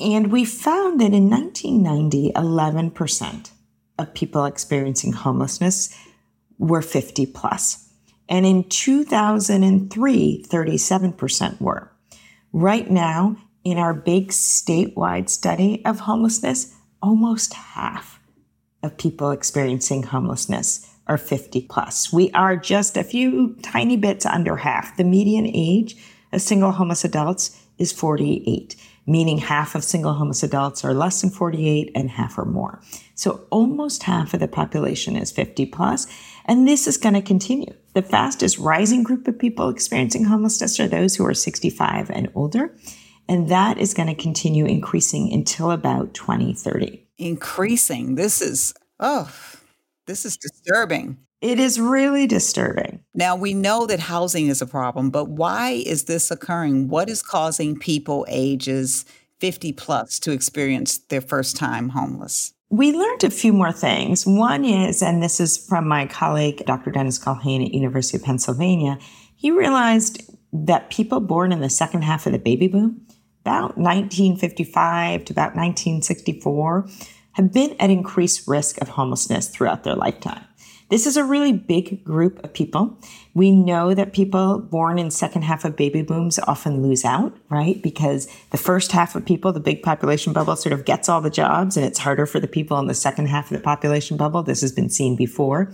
And 0.00 0.32
we 0.32 0.44
found 0.44 1.00
that 1.00 1.12
in 1.12 1.30
1990, 1.30 2.32
11% 2.32 3.50
of 3.98 4.14
people 4.14 4.46
experiencing 4.46 5.12
homelessness 5.12 5.96
were 6.58 6.82
50 6.82 7.26
plus. 7.26 7.88
And 8.28 8.44
in 8.44 8.68
2003, 8.68 10.44
37% 10.48 11.60
were. 11.60 11.92
Right 12.52 12.90
now, 12.90 13.36
in 13.64 13.78
our 13.78 13.94
big 13.94 14.28
statewide 14.28 15.28
study 15.28 15.84
of 15.84 16.00
homelessness, 16.00 16.74
almost 17.02 17.54
half 17.54 18.20
of 18.82 18.96
people 18.96 19.30
experiencing 19.30 20.04
homelessness 20.04 20.88
are 21.06 21.18
50 21.18 21.62
plus. 21.62 22.12
We 22.12 22.30
are 22.32 22.56
just 22.56 22.96
a 22.96 23.04
few 23.04 23.56
tiny 23.62 23.96
bits 23.96 24.24
under 24.24 24.56
half. 24.56 24.96
The 24.96 25.04
median 25.04 25.46
age 25.46 25.96
of 26.32 26.40
single 26.40 26.72
homeless 26.72 27.04
adults 27.04 27.58
is 27.78 27.92
48 27.92 28.76
meaning 29.10 29.38
half 29.38 29.74
of 29.74 29.82
single 29.82 30.14
homeless 30.14 30.42
adults 30.42 30.84
are 30.84 30.94
less 30.94 31.20
than 31.20 31.30
48 31.30 31.90
and 31.94 32.10
half 32.10 32.38
are 32.38 32.44
more. 32.44 32.80
So 33.14 33.46
almost 33.50 34.04
half 34.04 34.32
of 34.34 34.40
the 34.40 34.48
population 34.48 35.16
is 35.16 35.32
50 35.32 35.66
plus, 35.66 36.06
and 36.44 36.66
this 36.66 36.86
is 36.86 36.96
going 36.96 37.14
to 37.14 37.22
continue. 37.22 37.74
The 37.94 38.02
fastest 38.02 38.58
rising 38.58 39.02
group 39.02 39.26
of 39.26 39.38
people 39.38 39.68
experiencing 39.68 40.24
homelessness 40.24 40.78
are 40.78 40.88
those 40.88 41.16
who 41.16 41.26
are 41.26 41.34
65 41.34 42.08
and 42.10 42.30
older, 42.34 42.74
and 43.30 43.48
that 43.48 43.78
is 43.78 43.94
going 43.94 44.08
to 44.08 44.14
continue 44.20 44.66
increasing 44.66 45.32
until 45.32 45.70
about 45.70 46.14
2030. 46.14 47.06
Increasing. 47.16 48.16
This 48.16 48.42
is, 48.42 48.74
oh, 48.98 49.30
this 50.06 50.26
is 50.26 50.36
disturbing. 50.36 51.16
It 51.40 51.60
is 51.60 51.78
really 51.78 52.26
disturbing. 52.26 53.04
Now, 53.14 53.36
we 53.36 53.54
know 53.54 53.86
that 53.86 54.00
housing 54.00 54.48
is 54.48 54.60
a 54.60 54.66
problem, 54.66 55.10
but 55.10 55.26
why 55.26 55.80
is 55.86 56.04
this 56.04 56.32
occurring? 56.32 56.88
What 56.88 57.08
is 57.08 57.22
causing 57.22 57.78
people 57.78 58.26
ages 58.28 59.04
50 59.38 59.74
plus 59.74 60.18
to 60.18 60.32
experience 60.32 60.98
their 60.98 61.20
first 61.20 61.56
time 61.56 61.90
homeless? 61.90 62.52
We 62.68 62.90
learned 62.90 63.22
a 63.22 63.30
few 63.30 63.52
more 63.52 63.72
things. 63.72 64.26
One 64.26 64.64
is, 64.64 65.04
and 65.04 65.22
this 65.22 65.38
is 65.38 65.56
from 65.56 65.86
my 65.86 66.06
colleague, 66.06 66.66
Dr. 66.66 66.90
Dennis 66.90 67.16
Culhane 67.16 67.64
at 67.64 67.74
University 67.74 68.16
of 68.16 68.24
Pennsylvania, 68.24 68.98
he 69.36 69.52
realized 69.52 70.20
that 70.52 70.90
people 70.90 71.20
born 71.20 71.52
in 71.52 71.60
the 71.60 71.70
second 71.70 72.02
half 72.02 72.26
of 72.26 72.32
the 72.32 72.38
baby 72.40 72.66
boom, 72.66 73.06
about 73.42 73.78
1955 73.78 75.24
to 75.24 75.32
about 75.32 75.56
1964, 75.56 76.88
have 77.32 77.52
been 77.52 77.76
at 77.78 77.90
increased 77.90 78.46
risk 78.48 78.80
of 78.80 78.88
homelessness 78.88 79.48
throughout 79.48 79.84
their 79.84 79.94
lifetime. 79.94 80.44
This 80.90 81.06
is 81.06 81.16
a 81.16 81.24
really 81.24 81.52
big 81.52 82.02
group 82.02 82.42
of 82.42 82.52
people. 82.52 82.98
We 83.32 83.52
know 83.52 83.94
that 83.94 84.12
people 84.12 84.58
born 84.58 84.98
in 84.98 85.12
second 85.12 85.42
half 85.42 85.64
of 85.64 85.76
baby 85.76 86.02
booms 86.02 86.40
often 86.40 86.82
lose 86.82 87.04
out, 87.04 87.36
right? 87.48 87.80
Because 87.80 88.28
the 88.50 88.56
first 88.56 88.90
half 88.90 89.14
of 89.14 89.24
people, 89.24 89.52
the 89.52 89.60
big 89.60 89.84
population 89.84 90.32
bubble 90.32 90.56
sort 90.56 90.72
of 90.72 90.84
gets 90.84 91.08
all 91.08 91.20
the 91.20 91.30
jobs 91.30 91.76
and 91.76 91.86
it's 91.86 92.00
harder 92.00 92.26
for 92.26 92.40
the 92.40 92.48
people 92.48 92.76
in 92.80 92.88
the 92.88 92.94
second 92.94 93.26
half 93.26 93.52
of 93.52 93.56
the 93.56 93.62
population 93.62 94.16
bubble. 94.16 94.42
This 94.42 94.62
has 94.62 94.72
been 94.72 94.90
seen 94.90 95.14
before. 95.14 95.72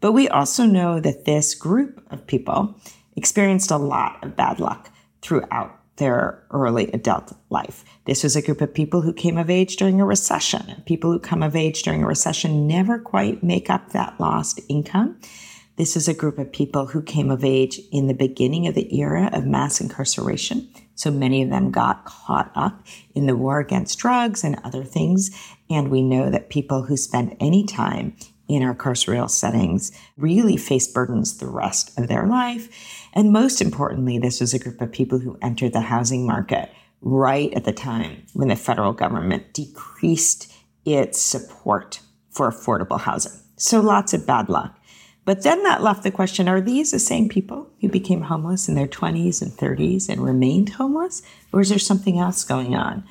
But 0.00 0.12
we 0.12 0.28
also 0.28 0.66
know 0.66 1.00
that 1.00 1.24
this 1.24 1.56
group 1.56 2.00
of 2.12 2.24
people 2.24 2.78
experienced 3.16 3.72
a 3.72 3.76
lot 3.76 4.22
of 4.22 4.36
bad 4.36 4.60
luck 4.60 4.90
throughout 5.20 5.80
their 5.96 6.42
early 6.50 6.90
adult 6.92 7.32
life. 7.50 7.84
This 8.04 8.22
was 8.22 8.36
a 8.36 8.42
group 8.42 8.60
of 8.60 8.74
people 8.74 9.02
who 9.02 9.12
came 9.12 9.38
of 9.38 9.50
age 9.50 9.76
during 9.76 10.00
a 10.00 10.04
recession. 10.04 10.82
People 10.86 11.12
who 11.12 11.18
come 11.18 11.42
of 11.42 11.54
age 11.54 11.82
during 11.82 12.02
a 12.02 12.06
recession 12.06 12.66
never 12.66 12.98
quite 12.98 13.42
make 13.42 13.70
up 13.70 13.90
that 13.90 14.18
lost 14.18 14.60
income. 14.68 15.18
This 15.76 15.96
is 15.96 16.06
a 16.06 16.14
group 16.14 16.38
of 16.38 16.52
people 16.52 16.86
who 16.86 17.02
came 17.02 17.30
of 17.30 17.44
age 17.44 17.80
in 17.90 18.06
the 18.06 18.14
beginning 18.14 18.68
of 18.68 18.74
the 18.74 18.96
era 18.96 19.28
of 19.32 19.44
mass 19.44 19.80
incarceration. 19.80 20.68
So 20.94 21.10
many 21.10 21.42
of 21.42 21.50
them 21.50 21.72
got 21.72 22.04
caught 22.04 22.52
up 22.54 22.86
in 23.14 23.26
the 23.26 23.36
war 23.36 23.58
against 23.58 23.98
drugs 23.98 24.44
and 24.44 24.60
other 24.62 24.84
things. 24.84 25.30
And 25.68 25.90
we 25.90 26.02
know 26.02 26.30
that 26.30 26.48
people 26.48 26.84
who 26.84 26.96
spend 26.96 27.36
any 27.40 27.64
time 27.64 28.14
in 28.48 28.62
our 28.62 28.74
carceral 28.74 29.30
settings 29.30 29.92
really 30.16 30.56
face 30.56 30.86
burdens 30.86 31.38
the 31.38 31.46
rest 31.46 31.98
of 31.98 32.08
their 32.08 32.26
life. 32.26 32.68
And 33.12 33.32
most 33.32 33.60
importantly, 33.60 34.18
this 34.18 34.40
was 34.40 34.52
a 34.52 34.58
group 34.58 34.80
of 34.80 34.92
people 34.92 35.18
who 35.18 35.38
entered 35.40 35.72
the 35.72 35.80
housing 35.80 36.26
market 36.26 36.70
right 37.00 37.52
at 37.54 37.64
the 37.64 37.72
time 37.72 38.24
when 38.32 38.48
the 38.48 38.56
federal 38.56 38.92
government 38.92 39.52
decreased 39.52 40.52
its 40.84 41.20
support 41.20 42.00
for 42.30 42.50
affordable 42.50 43.00
housing. 43.00 43.32
So 43.56 43.80
lots 43.80 44.12
of 44.12 44.26
bad 44.26 44.48
luck. 44.48 44.78
But 45.24 45.42
then 45.42 45.62
that 45.62 45.82
left 45.82 46.02
the 46.02 46.10
question 46.10 46.48
are 46.48 46.60
these 46.60 46.90
the 46.90 46.98
same 46.98 47.28
people 47.28 47.70
who 47.80 47.88
became 47.88 48.22
homeless 48.22 48.68
in 48.68 48.74
their 48.74 48.86
20s 48.86 49.40
and 49.40 49.52
30s 49.52 50.08
and 50.08 50.22
remained 50.22 50.70
homeless? 50.70 51.22
Or 51.52 51.60
is 51.60 51.70
there 51.70 51.78
something 51.78 52.18
else 52.18 52.44
going 52.44 52.74
on? 52.74 53.04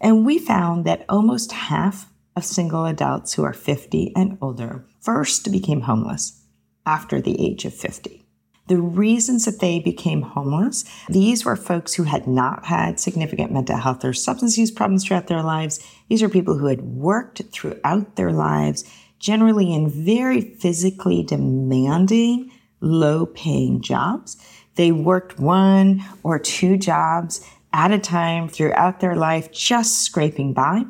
And 0.00 0.24
we 0.24 0.38
found 0.38 0.84
that 0.84 1.04
almost 1.08 1.52
half 1.52 2.08
of 2.36 2.44
single 2.44 2.84
adults 2.84 3.34
who 3.34 3.44
are 3.44 3.52
50 3.52 4.12
and 4.16 4.38
older 4.40 4.84
first 5.00 5.50
became 5.52 5.82
homeless 5.82 6.42
after 6.86 7.20
the 7.20 7.44
age 7.44 7.64
of 7.64 7.74
50. 7.74 8.22
The 8.68 8.80
reasons 8.80 9.44
that 9.44 9.60
they 9.60 9.80
became 9.80 10.22
homeless, 10.22 10.84
these 11.08 11.44
were 11.44 11.56
folks 11.56 11.94
who 11.94 12.04
had 12.04 12.26
not 12.26 12.66
had 12.66 13.00
significant 13.00 13.52
mental 13.52 13.76
health 13.76 14.04
or 14.04 14.12
substance 14.12 14.56
use 14.56 14.70
problems 14.70 15.04
throughout 15.04 15.26
their 15.26 15.42
lives. 15.42 15.84
These 16.08 16.22
are 16.22 16.28
people 16.28 16.56
who 16.56 16.66
had 16.66 16.82
worked 16.82 17.42
throughout 17.50 18.14
their 18.16 18.32
lives, 18.32 18.84
generally 19.18 19.72
in 19.72 19.90
very 19.90 20.40
physically 20.40 21.24
demanding, 21.24 22.52
low 22.80 23.26
paying 23.26 23.80
jobs. 23.82 24.36
They 24.76 24.92
worked 24.92 25.38
one 25.38 26.02
or 26.22 26.38
two 26.38 26.78
jobs 26.78 27.46
at 27.72 27.90
a 27.90 27.98
time 27.98 28.48
throughout 28.48 29.00
their 29.00 29.16
life, 29.16 29.50
just 29.50 30.02
scraping 30.02 30.52
by. 30.52 30.84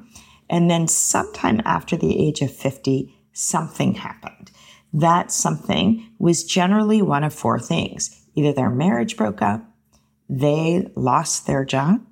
And 0.53 0.71
then 0.71 0.87
sometime 0.87 1.63
after 1.65 1.97
the 1.97 2.23
age 2.23 2.43
of 2.43 2.55
50, 2.55 3.13
something 3.33 3.95
happened. 3.95 4.51
That 4.93 5.33
something 5.33 6.07
was 6.19 6.45
generally 6.45 7.01
one 7.01 7.25
of 7.25 7.33
four 7.33 7.59
things. 7.59 8.23
Either 8.35 8.53
their 8.53 8.69
marriage 8.69 9.17
broke 9.17 9.41
up, 9.41 9.65
they 10.29 10.87
lost 10.95 11.47
their 11.47 11.65
job, 11.65 12.07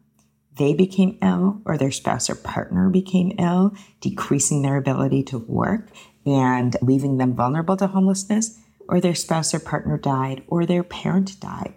they 0.56 0.72
became 0.72 1.18
ill, 1.22 1.60
or 1.66 1.76
their 1.76 1.90
spouse 1.90 2.30
or 2.30 2.34
partner 2.34 2.88
became 2.88 3.36
ill, 3.38 3.74
decreasing 4.00 4.62
their 4.62 4.76
ability 4.76 5.22
to 5.24 5.38
work 5.38 5.90
and 6.24 6.76
leaving 6.80 7.18
them 7.18 7.34
vulnerable 7.34 7.76
to 7.76 7.88
homelessness, 7.88 8.58
or 8.88 9.00
their 9.00 9.14
spouse 9.14 9.52
or 9.52 9.60
partner 9.60 9.98
died, 9.98 10.42
or 10.46 10.64
their 10.64 10.82
parent 10.82 11.38
died. 11.40 11.74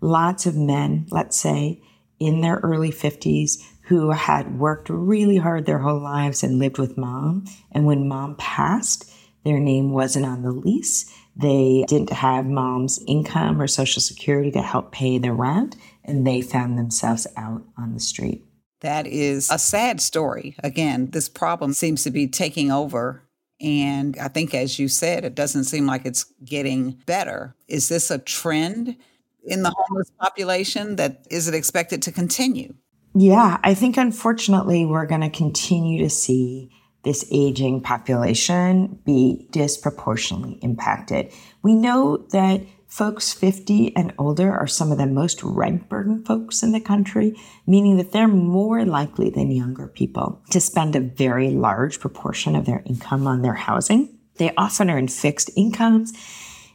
Lots 0.00 0.44
of 0.44 0.56
men, 0.56 1.06
let's 1.10 1.36
say, 1.36 1.80
in 2.18 2.40
their 2.40 2.56
early 2.56 2.90
50s 2.90 3.62
who 3.84 4.10
had 4.10 4.58
worked 4.58 4.88
really 4.88 5.36
hard 5.36 5.66
their 5.66 5.78
whole 5.78 6.00
lives 6.00 6.42
and 6.42 6.58
lived 6.58 6.78
with 6.78 6.96
mom. 6.96 7.44
And 7.72 7.86
when 7.86 8.08
mom 8.08 8.36
passed, 8.36 9.10
their 9.44 9.60
name 9.60 9.92
wasn't 9.92 10.26
on 10.26 10.42
the 10.42 10.52
lease. 10.52 11.12
They 11.36 11.84
didn't 11.88 12.12
have 12.12 12.46
mom's 12.46 13.02
income 13.06 13.60
or 13.60 13.66
social 13.66 14.00
security 14.00 14.50
to 14.52 14.62
help 14.62 14.92
pay 14.92 15.18
the 15.18 15.32
rent, 15.32 15.76
and 16.04 16.26
they 16.26 16.40
found 16.40 16.78
themselves 16.78 17.26
out 17.36 17.62
on 17.76 17.92
the 17.92 18.00
street. 18.00 18.44
That 18.80 19.06
is 19.06 19.50
a 19.50 19.58
sad 19.58 20.00
story. 20.00 20.56
Again, 20.62 21.10
this 21.10 21.28
problem 21.28 21.72
seems 21.74 22.04
to 22.04 22.10
be 22.10 22.26
taking 22.26 22.70
over. 22.70 23.22
And 23.60 24.16
I 24.18 24.28
think, 24.28 24.54
as 24.54 24.78
you 24.78 24.88
said, 24.88 25.24
it 25.24 25.34
doesn't 25.34 25.64
seem 25.64 25.86
like 25.86 26.04
it's 26.04 26.24
getting 26.44 27.02
better. 27.06 27.54
Is 27.68 27.88
this 27.88 28.10
a 28.10 28.18
trend 28.18 28.96
in 29.44 29.62
the 29.62 29.74
homeless 29.76 30.10
population 30.20 30.96
that 30.96 31.26
is 31.30 31.48
it 31.48 31.54
expected 31.54 32.02
to 32.02 32.12
continue? 32.12 32.74
Yeah, 33.14 33.58
I 33.62 33.74
think 33.74 33.96
unfortunately 33.96 34.84
we're 34.84 35.06
going 35.06 35.20
to 35.20 35.30
continue 35.30 36.02
to 36.02 36.10
see 36.10 36.70
this 37.04 37.24
aging 37.30 37.82
population 37.82 38.98
be 39.04 39.46
disproportionately 39.50 40.58
impacted. 40.62 41.32
We 41.62 41.74
know 41.74 42.26
that 42.32 42.62
folks 42.88 43.32
50 43.32 43.94
and 43.94 44.12
older 44.18 44.52
are 44.52 44.66
some 44.66 44.90
of 44.90 44.98
the 44.98 45.06
most 45.06 45.42
rent 45.42 45.88
burdened 45.88 46.26
folks 46.26 46.62
in 46.62 46.72
the 46.72 46.80
country, 46.80 47.36
meaning 47.66 47.98
that 47.98 48.12
they're 48.12 48.26
more 48.26 48.84
likely 48.84 49.30
than 49.30 49.50
younger 49.50 49.86
people 49.86 50.42
to 50.50 50.60
spend 50.60 50.96
a 50.96 51.00
very 51.00 51.50
large 51.50 52.00
proportion 52.00 52.56
of 52.56 52.66
their 52.66 52.82
income 52.86 53.26
on 53.26 53.42
their 53.42 53.54
housing. 53.54 54.18
They 54.38 54.52
often 54.56 54.90
are 54.90 54.98
in 54.98 55.08
fixed 55.08 55.50
incomes. 55.56 56.12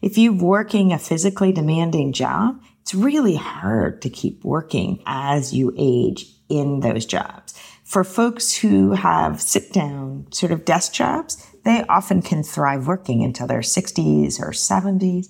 If 0.01 0.17
you're 0.17 0.31
working 0.31 0.93
a 0.93 0.99
physically 0.99 1.51
demanding 1.51 2.13
job, 2.13 2.61
it's 2.81 2.95
really 2.95 3.35
hard 3.35 4.01
to 4.01 4.09
keep 4.09 4.43
working 4.43 5.01
as 5.05 5.53
you 5.53 5.73
age 5.77 6.25
in 6.49 6.79
those 6.79 7.05
jobs. 7.05 7.53
For 7.83 8.03
folks 8.03 8.55
who 8.55 8.91
have 8.91 9.41
sit 9.41 9.73
down 9.73 10.27
sort 10.31 10.51
of 10.51 10.65
desk 10.65 10.93
jobs, 10.93 11.45
they 11.65 11.83
often 11.89 12.21
can 12.21 12.43
thrive 12.43 12.87
working 12.87 13.23
until 13.23 13.47
their 13.47 13.61
60s 13.61 14.39
or 14.39 14.51
70s. 14.51 15.27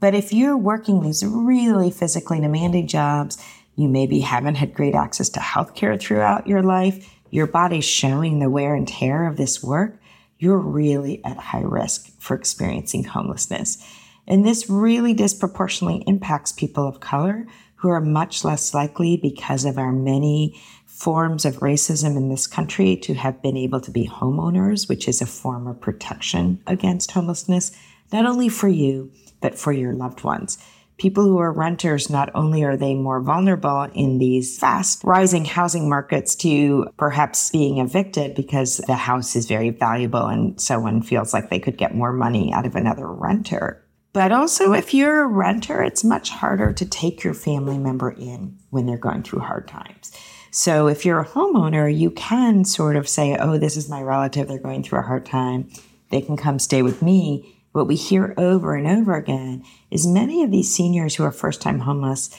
But 0.00 0.14
if 0.14 0.32
you're 0.32 0.56
working 0.56 1.02
these 1.02 1.24
really 1.24 1.90
physically 1.90 2.40
demanding 2.40 2.86
jobs, 2.86 3.42
you 3.76 3.88
maybe 3.88 4.20
haven't 4.20 4.56
had 4.56 4.74
great 4.74 4.94
access 4.94 5.28
to 5.30 5.40
healthcare 5.40 6.00
throughout 6.00 6.46
your 6.46 6.62
life, 6.62 7.14
your 7.30 7.46
body's 7.46 7.84
showing 7.84 8.38
the 8.38 8.50
wear 8.50 8.74
and 8.74 8.86
tear 8.86 9.26
of 9.26 9.36
this 9.36 9.62
work, 9.62 9.98
you're 10.38 10.58
really 10.58 11.24
at 11.24 11.38
high 11.38 11.62
risk 11.62 12.10
for 12.18 12.34
experiencing 12.34 13.04
homelessness. 13.04 13.78
And 14.26 14.44
this 14.44 14.70
really 14.70 15.14
disproportionately 15.14 16.04
impacts 16.06 16.52
people 16.52 16.86
of 16.86 17.00
color 17.00 17.46
who 17.76 17.88
are 17.88 18.00
much 18.00 18.44
less 18.44 18.72
likely 18.72 19.16
because 19.16 19.64
of 19.64 19.76
our 19.76 19.92
many 19.92 20.60
forms 20.86 21.44
of 21.44 21.56
racism 21.56 22.16
in 22.16 22.28
this 22.28 22.46
country 22.46 22.94
to 22.94 23.14
have 23.14 23.42
been 23.42 23.56
able 23.56 23.80
to 23.80 23.90
be 23.90 24.06
homeowners, 24.06 24.88
which 24.88 25.08
is 25.08 25.20
a 25.20 25.26
form 25.26 25.66
of 25.66 25.80
protection 25.80 26.62
against 26.68 27.10
homelessness, 27.10 27.76
not 28.12 28.24
only 28.24 28.48
for 28.48 28.68
you, 28.68 29.10
but 29.40 29.58
for 29.58 29.72
your 29.72 29.92
loved 29.92 30.22
ones. 30.22 30.58
People 30.98 31.24
who 31.24 31.38
are 31.38 31.50
renters, 31.50 32.08
not 32.08 32.30
only 32.32 32.62
are 32.62 32.76
they 32.76 32.94
more 32.94 33.20
vulnerable 33.20 33.88
in 33.94 34.18
these 34.18 34.56
fast 34.56 35.02
rising 35.02 35.44
housing 35.44 35.88
markets 35.88 36.36
to 36.36 36.86
perhaps 36.96 37.50
being 37.50 37.78
evicted 37.78 38.36
because 38.36 38.76
the 38.86 38.94
house 38.94 39.34
is 39.34 39.46
very 39.46 39.70
valuable 39.70 40.26
and 40.26 40.60
someone 40.60 41.02
feels 41.02 41.32
like 41.32 41.50
they 41.50 41.58
could 41.58 41.76
get 41.76 41.96
more 41.96 42.12
money 42.12 42.52
out 42.52 42.66
of 42.66 42.76
another 42.76 43.08
renter. 43.08 43.81
But 44.12 44.30
also, 44.30 44.72
if 44.72 44.92
you're 44.92 45.22
a 45.22 45.26
renter, 45.26 45.82
it's 45.82 46.04
much 46.04 46.30
harder 46.30 46.72
to 46.74 46.84
take 46.84 47.24
your 47.24 47.34
family 47.34 47.78
member 47.78 48.10
in 48.10 48.58
when 48.70 48.86
they're 48.86 48.98
going 48.98 49.22
through 49.22 49.40
hard 49.40 49.66
times. 49.66 50.12
So 50.50 50.86
if 50.86 51.06
you're 51.06 51.20
a 51.20 51.26
homeowner, 51.26 51.94
you 51.94 52.10
can 52.10 52.66
sort 52.66 52.96
of 52.96 53.08
say, 53.08 53.36
oh, 53.36 53.56
this 53.56 53.76
is 53.76 53.88
my 53.88 54.02
relative. 54.02 54.48
They're 54.48 54.58
going 54.58 54.82
through 54.82 54.98
a 54.98 55.02
hard 55.02 55.24
time. 55.24 55.70
They 56.10 56.20
can 56.20 56.36
come 56.36 56.58
stay 56.58 56.82
with 56.82 57.00
me. 57.00 57.58
What 57.72 57.86
we 57.86 57.96
hear 57.96 58.34
over 58.36 58.74
and 58.74 58.86
over 58.86 59.14
again 59.14 59.64
is 59.90 60.06
many 60.06 60.42
of 60.42 60.50
these 60.50 60.74
seniors 60.74 61.14
who 61.14 61.24
are 61.24 61.32
first 61.32 61.62
time 61.62 61.80
homeless 61.80 62.36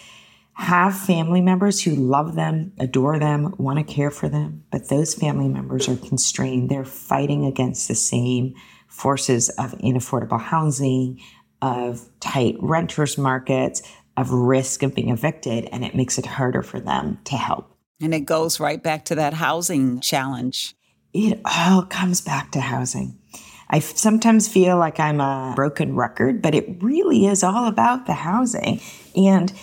have 0.54 0.96
family 0.96 1.42
members 1.42 1.82
who 1.82 1.96
love 1.96 2.36
them, 2.36 2.72
adore 2.78 3.18
them, 3.18 3.56
want 3.58 3.80
to 3.80 3.84
care 3.84 4.12
for 4.12 4.30
them, 4.30 4.64
but 4.70 4.90
those 4.90 5.16
family 5.16 5.48
members 5.48 5.90
are 5.90 5.96
constrained. 5.96 6.70
They're 6.70 6.86
fighting 6.86 7.46
against 7.46 7.88
the 7.88 7.96
same 7.96 8.54
forces 8.88 9.50
of 9.50 9.72
inaffordable 9.80 10.40
housing, 10.40 11.20
of 11.64 12.10
tight 12.20 12.58
renters 12.60 13.18
markets, 13.18 13.82
of 14.18 14.30
risk 14.32 14.84
of 14.84 14.94
being 14.94 15.10
evicted, 15.10 15.70
and 15.72 15.86
it 15.86 15.96
makes 15.96 16.18
it 16.18 16.26
harder 16.26 16.62
for 16.62 16.82
them 16.82 17.18
to 17.24 17.38
help. 17.38 17.74
And 18.02 18.14
it 18.14 18.26
goes 18.26 18.60
right 18.60 18.84
back 18.84 19.06
to 19.06 19.16
that 19.16 19.34
housing 19.34 20.02
challenge. 20.02 20.76
It 21.14 21.40
all 21.46 21.84
comes 21.84 22.20
back 22.20 22.52
to 22.52 22.60
housing. 22.60 23.18
I 23.70 23.80
sometimes 23.80 24.50
feel 24.50 24.78
like 24.78 25.00
I'm 25.00 25.22
a 25.22 25.54
broken 25.56 25.96
record, 25.96 26.42
but 26.42 26.54
it 26.54 26.84
really 26.84 27.28
is 27.28 27.44
all 27.44 27.66
about 27.66 28.08
the 28.08 28.14
housing. 28.14 28.82
And 29.16 29.54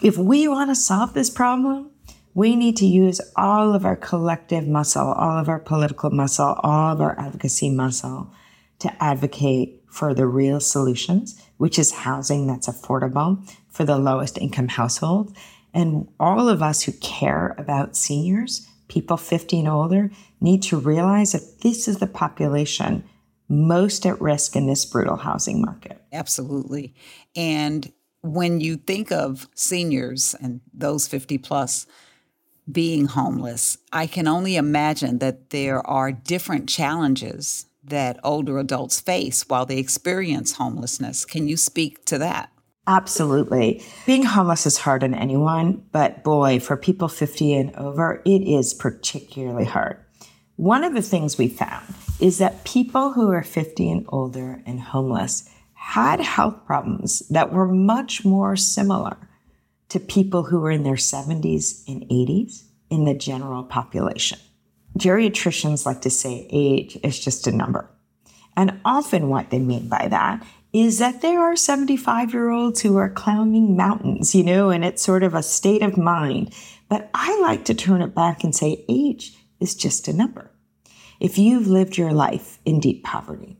if 0.00 0.16
we 0.16 0.48
want 0.48 0.70
to 0.70 0.74
solve 0.74 1.12
this 1.12 1.28
problem, 1.28 1.90
we 2.32 2.56
need 2.56 2.78
to 2.78 2.86
use 2.86 3.20
all 3.36 3.74
of 3.74 3.84
our 3.84 3.94
collective 3.94 4.66
muscle, 4.66 5.12
all 5.12 5.38
of 5.38 5.50
our 5.50 5.58
political 5.58 6.10
muscle, 6.10 6.56
all 6.60 6.94
of 6.94 7.00
our 7.02 7.18
advocacy 7.20 7.68
muscle 7.68 8.32
to 8.78 9.02
advocate 9.04 9.81
for 9.92 10.14
the 10.14 10.26
real 10.26 10.58
solutions, 10.58 11.40
which 11.58 11.78
is 11.78 11.92
housing 11.92 12.46
that's 12.46 12.68
affordable 12.68 13.38
for 13.68 13.84
the 13.84 13.98
lowest 13.98 14.38
income 14.38 14.68
household 14.68 15.36
and 15.74 16.08
all 16.20 16.48
of 16.48 16.62
us 16.62 16.82
who 16.82 16.92
care 16.92 17.54
about 17.58 17.96
seniors, 17.96 18.66
people 18.88 19.16
50 19.16 19.60
and 19.60 19.68
older, 19.68 20.10
need 20.40 20.62
to 20.64 20.76
realize 20.76 21.32
that 21.32 21.60
this 21.62 21.88
is 21.88 21.98
the 21.98 22.06
population 22.06 23.04
most 23.48 24.06
at 24.06 24.20
risk 24.20 24.56
in 24.56 24.66
this 24.66 24.84
brutal 24.84 25.16
housing 25.16 25.60
market. 25.60 26.02
Absolutely. 26.12 26.94
And 27.36 27.92
when 28.22 28.60
you 28.60 28.76
think 28.76 29.10
of 29.10 29.48
seniors 29.54 30.34
and 30.40 30.60
those 30.72 31.08
50 31.08 31.38
plus 31.38 31.86
being 32.70 33.06
homeless, 33.06 33.78
I 33.92 34.06
can 34.06 34.28
only 34.28 34.56
imagine 34.56 35.18
that 35.18 35.50
there 35.50 35.84
are 35.86 36.12
different 36.12 36.68
challenges 36.68 37.66
that 37.84 38.18
older 38.22 38.58
adults 38.58 39.00
face 39.00 39.48
while 39.48 39.66
they 39.66 39.78
experience 39.78 40.52
homelessness. 40.52 41.24
Can 41.24 41.48
you 41.48 41.56
speak 41.56 42.04
to 42.06 42.18
that? 42.18 42.50
Absolutely. 42.86 43.82
Being 44.06 44.24
homeless 44.24 44.66
is 44.66 44.78
hard 44.78 45.04
on 45.04 45.14
anyone, 45.14 45.84
but 45.92 46.24
boy, 46.24 46.58
for 46.58 46.76
people 46.76 47.08
50 47.08 47.54
and 47.54 47.76
over, 47.76 48.20
it 48.24 48.42
is 48.42 48.74
particularly 48.74 49.64
hard. 49.64 49.98
One 50.56 50.84
of 50.84 50.94
the 50.94 51.02
things 51.02 51.38
we 51.38 51.48
found 51.48 51.94
is 52.20 52.38
that 52.38 52.64
people 52.64 53.12
who 53.12 53.30
are 53.30 53.42
50 53.42 53.90
and 53.90 54.04
older 54.08 54.62
and 54.66 54.80
homeless 54.80 55.48
had 55.74 56.20
health 56.20 56.64
problems 56.66 57.20
that 57.30 57.52
were 57.52 57.66
much 57.66 58.24
more 58.24 58.56
similar 58.56 59.16
to 59.88 60.00
people 60.00 60.44
who 60.44 60.60
were 60.60 60.70
in 60.70 60.84
their 60.84 60.94
70s 60.94 61.82
and 61.86 62.02
80s 62.02 62.64
in 62.90 63.04
the 63.04 63.14
general 63.14 63.64
population. 63.64 64.38
Geriatricians 64.98 65.86
like 65.86 66.02
to 66.02 66.10
say 66.10 66.46
age 66.50 66.98
is 67.02 67.18
just 67.18 67.46
a 67.46 67.52
number. 67.52 67.88
And 68.56 68.80
often 68.84 69.28
what 69.28 69.50
they 69.50 69.58
mean 69.58 69.88
by 69.88 70.08
that 70.08 70.44
is 70.72 70.98
that 70.98 71.20
there 71.20 71.40
are 71.40 71.56
75 71.56 72.32
year 72.32 72.50
olds 72.50 72.80
who 72.80 72.96
are 72.96 73.10
climbing 73.10 73.76
mountains, 73.76 74.34
you 74.34 74.42
know, 74.42 74.70
and 74.70 74.84
it's 74.84 75.02
sort 75.02 75.22
of 75.22 75.34
a 75.34 75.42
state 75.42 75.82
of 75.82 75.96
mind. 75.96 76.54
But 76.88 77.10
I 77.14 77.38
like 77.40 77.64
to 77.66 77.74
turn 77.74 78.02
it 78.02 78.14
back 78.14 78.44
and 78.44 78.54
say 78.54 78.84
age 78.88 79.36
is 79.60 79.74
just 79.74 80.08
a 80.08 80.12
number. 80.12 80.50
If 81.20 81.38
you've 81.38 81.66
lived 81.66 81.96
your 81.96 82.12
life 82.12 82.58
in 82.64 82.80
deep 82.80 83.04
poverty, 83.04 83.56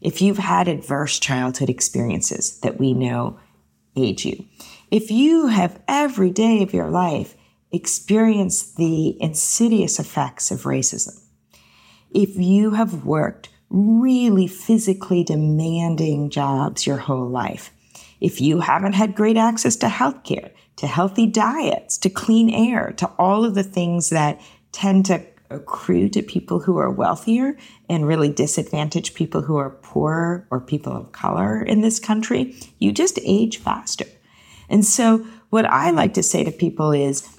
if 0.00 0.22
you've 0.22 0.38
had 0.38 0.66
adverse 0.66 1.18
childhood 1.18 1.68
experiences 1.68 2.58
that 2.60 2.80
we 2.80 2.92
know 2.92 3.38
age 3.96 4.24
you, 4.24 4.44
if 4.90 5.10
you 5.10 5.48
have 5.48 5.80
every 5.86 6.30
day 6.30 6.62
of 6.62 6.72
your 6.74 6.90
life 6.90 7.36
experienced 7.72 8.76
the 8.76 9.20
insidious 9.20 9.98
effects 9.98 10.50
of 10.50 10.62
racism, 10.62 11.20
if 12.10 12.36
you 12.36 12.72
have 12.72 13.04
worked 13.04 13.48
really 13.72 14.46
physically 14.46 15.24
demanding 15.24 16.28
jobs 16.28 16.86
your 16.86 16.98
whole 16.98 17.28
life. 17.28 17.70
If 18.20 18.40
you 18.40 18.60
haven't 18.60 18.92
had 18.92 19.14
great 19.14 19.38
access 19.38 19.76
to 19.76 19.86
healthcare, 19.86 20.52
to 20.76 20.86
healthy 20.86 21.26
diets, 21.26 21.96
to 21.98 22.10
clean 22.10 22.50
air, 22.50 22.92
to 22.98 23.06
all 23.18 23.44
of 23.44 23.54
the 23.54 23.62
things 23.64 24.10
that 24.10 24.40
tend 24.72 25.06
to 25.06 25.24
accrue 25.50 26.08
to 26.10 26.22
people 26.22 26.60
who 26.60 26.78
are 26.78 26.90
wealthier 26.90 27.56
and 27.88 28.06
really 28.06 28.28
disadvantage 28.28 29.14
people 29.14 29.42
who 29.42 29.56
are 29.56 29.70
poor 29.70 30.46
or 30.50 30.60
people 30.60 30.92
of 30.94 31.12
color 31.12 31.62
in 31.62 31.80
this 31.80 31.98
country, 31.98 32.54
you 32.78 32.92
just 32.92 33.18
age 33.22 33.58
faster. 33.58 34.06
And 34.68 34.84
so, 34.84 35.26
what 35.50 35.66
I 35.66 35.90
like 35.90 36.14
to 36.14 36.22
say 36.22 36.44
to 36.44 36.50
people 36.50 36.92
is 36.92 37.38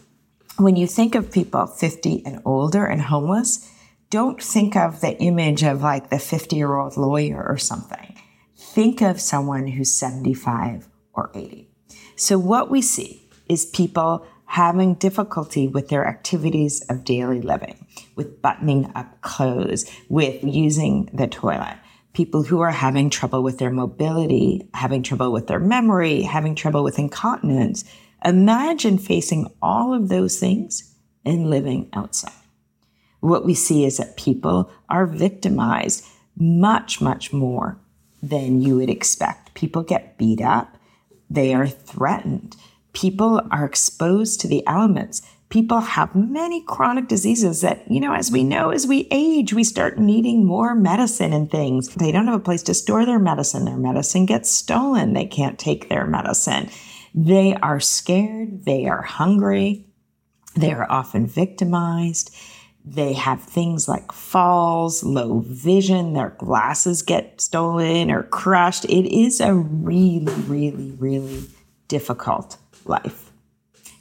when 0.58 0.76
you 0.76 0.88
think 0.88 1.16
of 1.16 1.32
people 1.32 1.68
50 1.68 2.26
and 2.26 2.42
older 2.46 2.86
and 2.86 3.02
homeless, 3.02 3.70
don't 4.10 4.42
think 4.42 4.76
of 4.76 5.02
the 5.02 5.18
image 5.18 5.64
of 5.64 5.82
like 5.82 6.10
the 6.10 6.20
50 6.20 6.56
year 6.56 6.76
old 6.76 6.98
lawyer 6.98 7.44
or 7.48 7.58
something. 7.58 8.16
Think 8.56 9.02
of 9.02 9.20
someone 9.20 9.68
who's 9.68 9.92
75 9.92 10.88
or 11.14 11.32
80. 11.34 11.70
So, 12.16 12.38
what 12.38 12.70
we 12.70 12.82
see 12.82 13.28
is 13.50 13.66
people 13.66 14.26
having 14.46 14.94
difficulty 14.96 15.68
with 15.68 15.90
their 15.90 16.08
activities 16.08 16.82
of 16.90 17.04
daily 17.04 17.42
living, 17.42 17.88
with 18.16 18.42
buttoning 18.42 18.92
up 18.94 19.20
clothes, 19.22 19.90
with 20.10 20.44
using 20.44 21.10
the 21.12 21.28
toilet. 21.28 21.78
People 22.14 22.44
who 22.44 22.62
are 22.62 22.72
having 22.72 23.10
trouble 23.10 23.42
with 23.42 23.58
their 23.58 23.72
mobility, 23.72 24.70
having 24.76 25.02
trouble 25.02 25.32
with 25.32 25.48
their 25.48 25.60
memory, 25.60 26.22
having 26.22 26.54
trouble 26.54 26.84
with 26.84 27.00
incontinence. 27.00 27.84
Imagine 28.24 28.98
facing 28.98 29.52
all 29.62 29.94
of 29.94 30.10
those 30.10 30.40
things 30.40 30.96
and 31.26 31.50
living 31.50 31.90
outside 31.94 32.34
what 33.24 33.46
we 33.46 33.54
see 33.54 33.86
is 33.86 33.98
that 33.98 34.18
people 34.18 34.70
are 34.90 35.06
victimized 35.06 36.06
much, 36.38 37.00
much 37.00 37.32
more 37.32 37.78
than 38.22 38.62
you 38.62 38.76
would 38.76 38.90
expect. 38.90 39.54
People 39.54 39.82
get 39.82 40.18
beat 40.18 40.42
up, 40.42 40.78
they 41.30 41.54
are 41.54 41.68
threatened, 41.68 42.58
people 42.92 43.42
are 43.50 43.66
exposed 43.66 44.42
to 44.42 44.48
the 44.48 44.66
elements. 44.68 45.22
People 45.48 45.82
have 45.82 46.16
many 46.16 46.64
chronic 46.64 47.08
diseases 47.08 47.62
that, 47.62 47.90
you 47.90 48.00
know, 48.00 48.14
as 48.14 48.32
we 48.32 48.44
know, 48.44 48.72
as 48.72 48.88
we 48.88 49.08
age, 49.12 49.54
we 49.54 49.64
start 49.64 50.00
needing 50.00 50.44
more 50.44 50.74
medicine 50.74 51.32
and 51.32 51.52
things. 51.52 51.94
They 51.94 52.12
don't 52.12 52.26
have 52.26 52.40
a 52.40 52.44
place 52.44 52.64
to 52.64 52.74
store 52.74 53.06
their 53.06 53.20
medicine. 53.20 53.66
Their 53.66 53.78
medicine 53.78 54.26
gets 54.26 54.50
stolen. 54.50 55.14
They 55.14 55.28
can't 55.28 55.60
take 55.60 55.90
their 55.90 56.08
medicine. 56.08 56.72
They 57.14 57.56
are 57.56 57.80
scared. 57.80 58.66
They 58.66 58.88
are 58.88 59.02
hungry. 59.02 59.88
They 60.56 60.72
are 60.72 60.90
often 60.90 61.28
victimized. 61.28 62.36
They 62.86 63.14
have 63.14 63.42
things 63.42 63.88
like 63.88 64.12
falls, 64.12 65.04
low 65.04 65.40
vision, 65.48 66.14
their 66.14 66.32
glasses 66.32 67.02
get 67.02 67.40
stolen 67.40 68.12
or 68.12 68.24
crushed. 68.24 68.84
It 68.86 69.10
is 69.10 69.40
a 69.40 69.54
really, 69.54 70.34
really, 70.44 70.92
really 70.92 71.46
difficult 71.88 72.58
life. 72.86 73.32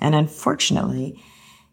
And 0.00 0.16
unfortunately, 0.16 1.22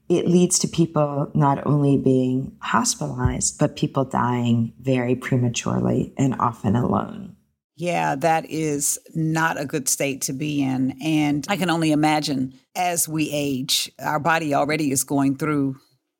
it 0.07 0.27
leads 0.27 0.59
to 0.59 0.67
people 0.67 1.31
not 1.33 1.65
only 1.65 1.97
being 1.97 2.55
hospitalized, 2.61 3.57
but 3.57 3.75
people 3.75 4.05
dying 4.05 4.73
very 4.79 5.15
prematurely 5.15 6.13
and 6.15 6.35
often 6.39 6.75
alone. 6.75 7.35
Yeah, 7.79 8.15
that 8.15 8.45
is 8.49 8.99
not 9.15 9.57
a 9.57 9.65
good 9.65 9.87
state 9.87 10.23
to 10.23 10.33
be 10.33 10.61
in. 10.61 10.97
And 11.01 11.45
I 11.47 11.55
can 11.55 11.69
only 11.69 11.93
imagine 11.93 12.53
as 12.75 13.07
we 13.07 13.29
age, 13.31 13.89
our 13.99 14.19
body 14.19 14.53
already 14.53 14.91
is 14.91 15.05
going 15.05 15.37
through 15.37 15.77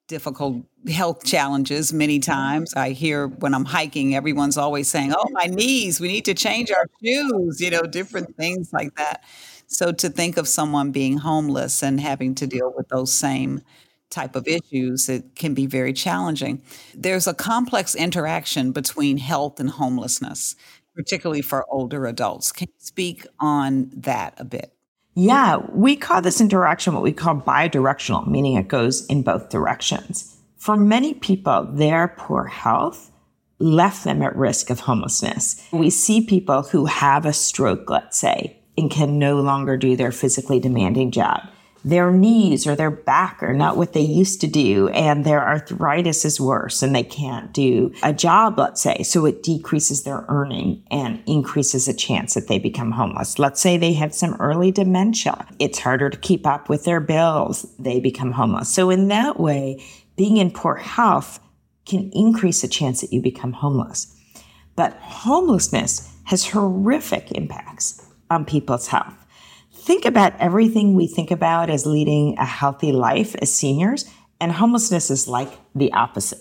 difficult 0.08 0.63
health 0.89 1.26
challenges 1.26 1.91
many 1.91 2.19
times. 2.19 2.74
I 2.76 2.91
hear 2.91 3.28
when 3.28 3.54
I'm 3.54 3.65
hiking, 3.65 4.15
everyone's 4.15 4.58
always 4.58 4.88
saying, 4.88 5.13
Oh, 5.13 5.28
my 5.32 5.48
knees, 5.48 6.00
we 6.00 6.08
need 6.08 6.24
to 6.26 6.34
change 6.34 6.72
our 6.72 6.86
shoes, 7.04 7.60
you 7.60 7.69
know, 7.72 7.82
different 7.82 8.38
things 8.38 8.72
like 8.72 8.95
that. 8.95 9.26
So 9.67 9.91
to 9.91 10.08
think 10.10 10.38
of 10.38 10.48
someone 10.48 10.91
being 10.91 11.17
homeless 11.17 11.84
and 11.84 12.00
having 12.00 12.36
to 12.36 12.48
deal 12.48 12.74
with 12.74 12.88
those 12.88 13.12
same 13.12 13.62
type 14.10 14.36
of 14.36 14.48
issues, 14.48 15.08
it 15.08 15.36
can 15.36 15.54
be 15.54 15.65
very 15.67 15.93
challenging. 15.93 16.62
There's 16.95 17.28
a 17.28 17.34
complex 17.34 17.93
interaction 17.93 18.72
between 18.72 19.17
health 19.17 19.60
and 19.60 19.69
homelessness, 19.69 20.56
particularly 21.00 21.42
for 21.42 21.66
older 21.70 22.06
adults. 22.08 22.52
Can 22.52 22.68
you 22.68 22.74
speak 22.78 23.26
on 23.40 23.90
that 23.96 24.34
a 24.36 24.44
bit? 24.44 24.74
Yeah, 25.16 25.60
we 25.72 25.96
call 25.96 26.22
this 26.22 26.42
interaction 26.42 26.94
what 26.94 27.04
we 27.04 27.14
call 27.14 27.36
bidirectional, 27.36 28.28
meaning 28.28 28.58
it 28.58 28.68
goes 28.68 29.06
in 29.06 29.22
both 29.22 29.48
directions. 29.48 30.36
For 30.58 30.76
many 30.76 31.14
people, 31.14 31.70
their 31.72 32.10
poor 32.18 32.44
health 32.44 33.12
left 33.60 34.04
them 34.04 34.22
at 34.22 34.36
risk 34.36 34.70
of 34.70 34.82
homelessness. 34.82 35.66
We 35.72 35.90
see 35.90 36.26
people 36.26 36.64
who 36.64 36.86
have 36.86 37.26
a 37.26 37.32
stroke, 37.32 37.90
let's 37.90 38.18
say, 38.18 38.60
and 38.78 38.92
can 38.92 39.18
no 39.18 39.38
longer 39.40 39.78
do 39.78 39.96
their 39.96 40.12
physically 40.12 40.60
demanding 40.60 41.12
job. 41.12 41.48
Their 41.86 42.12
knees 42.12 42.68
or 42.68 42.76
their 42.76 42.92
back 42.92 43.42
are 43.42 43.54
not 43.54 43.78
what 43.78 43.94
they 43.94 44.02
used 44.02 44.42
to 44.42 44.48
do, 44.48 44.89
and 44.89 45.26
their 45.26 45.42
arthritis 45.42 46.26
is 46.26 46.39
worse, 46.39 46.82
and 46.82 46.94
they 46.94 47.04
can't 47.04 47.54
do 47.54 47.94
a 48.04 48.13
job, 48.13 48.60
let's 48.60 48.82
say. 48.82 49.04
So 49.04 49.26
it 49.26 49.44
decreases 49.44 50.04
their 50.04 50.26
earning 50.28 50.84
and 50.92 51.24
increases 51.26 51.86
the 51.86 51.94
chance 51.94 52.34
that 52.34 52.48
they 52.48 52.60
become 52.60 52.92
homeless. 52.92 53.39
Let's 53.39 53.62
say 53.62 53.78
they 53.78 53.94
have 53.94 54.13
some 54.13 54.36
early 54.39 54.72
dementia. 54.72 55.48
It's 55.58 55.80
harder 55.80 56.10
to 56.10 56.18
keep 56.18 56.46
up 56.46 56.68
with 56.68 56.84
their 56.84 57.00
bills. 57.00 57.65
They 57.80 58.00
become 58.00 58.34
homeless. 58.34 58.70
So 58.70 58.89
in 58.89 59.08
that 59.08 59.39
way, 59.39 59.82
being 60.18 60.38
in 60.38 60.52
poor 60.52 60.76
health 60.76 61.39
can 61.86 62.12
increase 62.13 62.62
the 62.62 62.68
chance 62.68 63.02
that 63.02 63.13
you 63.13 63.22
become 63.22 63.54
homeless. 63.54 64.15
But 64.76 64.94
homelessness 64.98 66.13
has 66.26 66.50
horrific 66.50 67.32
impacts 67.32 68.06
on 68.30 68.46
people's 68.46 68.88
health. 68.88 69.18
Think 69.80 70.06
about 70.06 70.39
everything 70.39 70.94
we 70.94 71.08
think 71.08 71.32
about 71.32 71.70
as 71.70 71.86
leading 71.86 72.38
a 72.38 72.46
healthy 72.46 72.92
life 72.92 73.36
as 73.42 73.54
seniors, 73.54 74.06
and 74.39 74.52
homelessness 74.52 75.10
is 75.10 75.28
like 75.28 75.52
the 75.74 75.92
opposite. 75.94 76.39